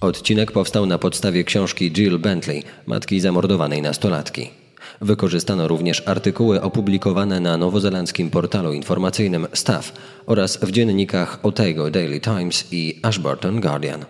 Odcinek 0.00 0.52
powstał 0.52 0.86
na 0.86 0.98
podstawie 0.98 1.44
książki 1.44 1.92
Jill 1.92 2.18
Bentley, 2.18 2.62
matki 2.86 3.20
zamordowanej 3.20 3.82
nastolatki. 3.82 4.65
Wykorzystano 5.00 5.68
również 5.68 6.02
artykuły 6.08 6.62
opublikowane 6.62 7.40
na 7.40 7.56
nowozelandzkim 7.56 8.30
portalu 8.30 8.72
informacyjnym 8.72 9.46
Staff 9.52 9.92
oraz 10.26 10.56
w 10.56 10.70
dziennikach 10.70 11.38
Otago 11.42 11.90
Daily 11.90 12.20
Times 12.20 12.68
i 12.72 13.00
Ashburton 13.02 13.60
Guardian. 13.60 14.04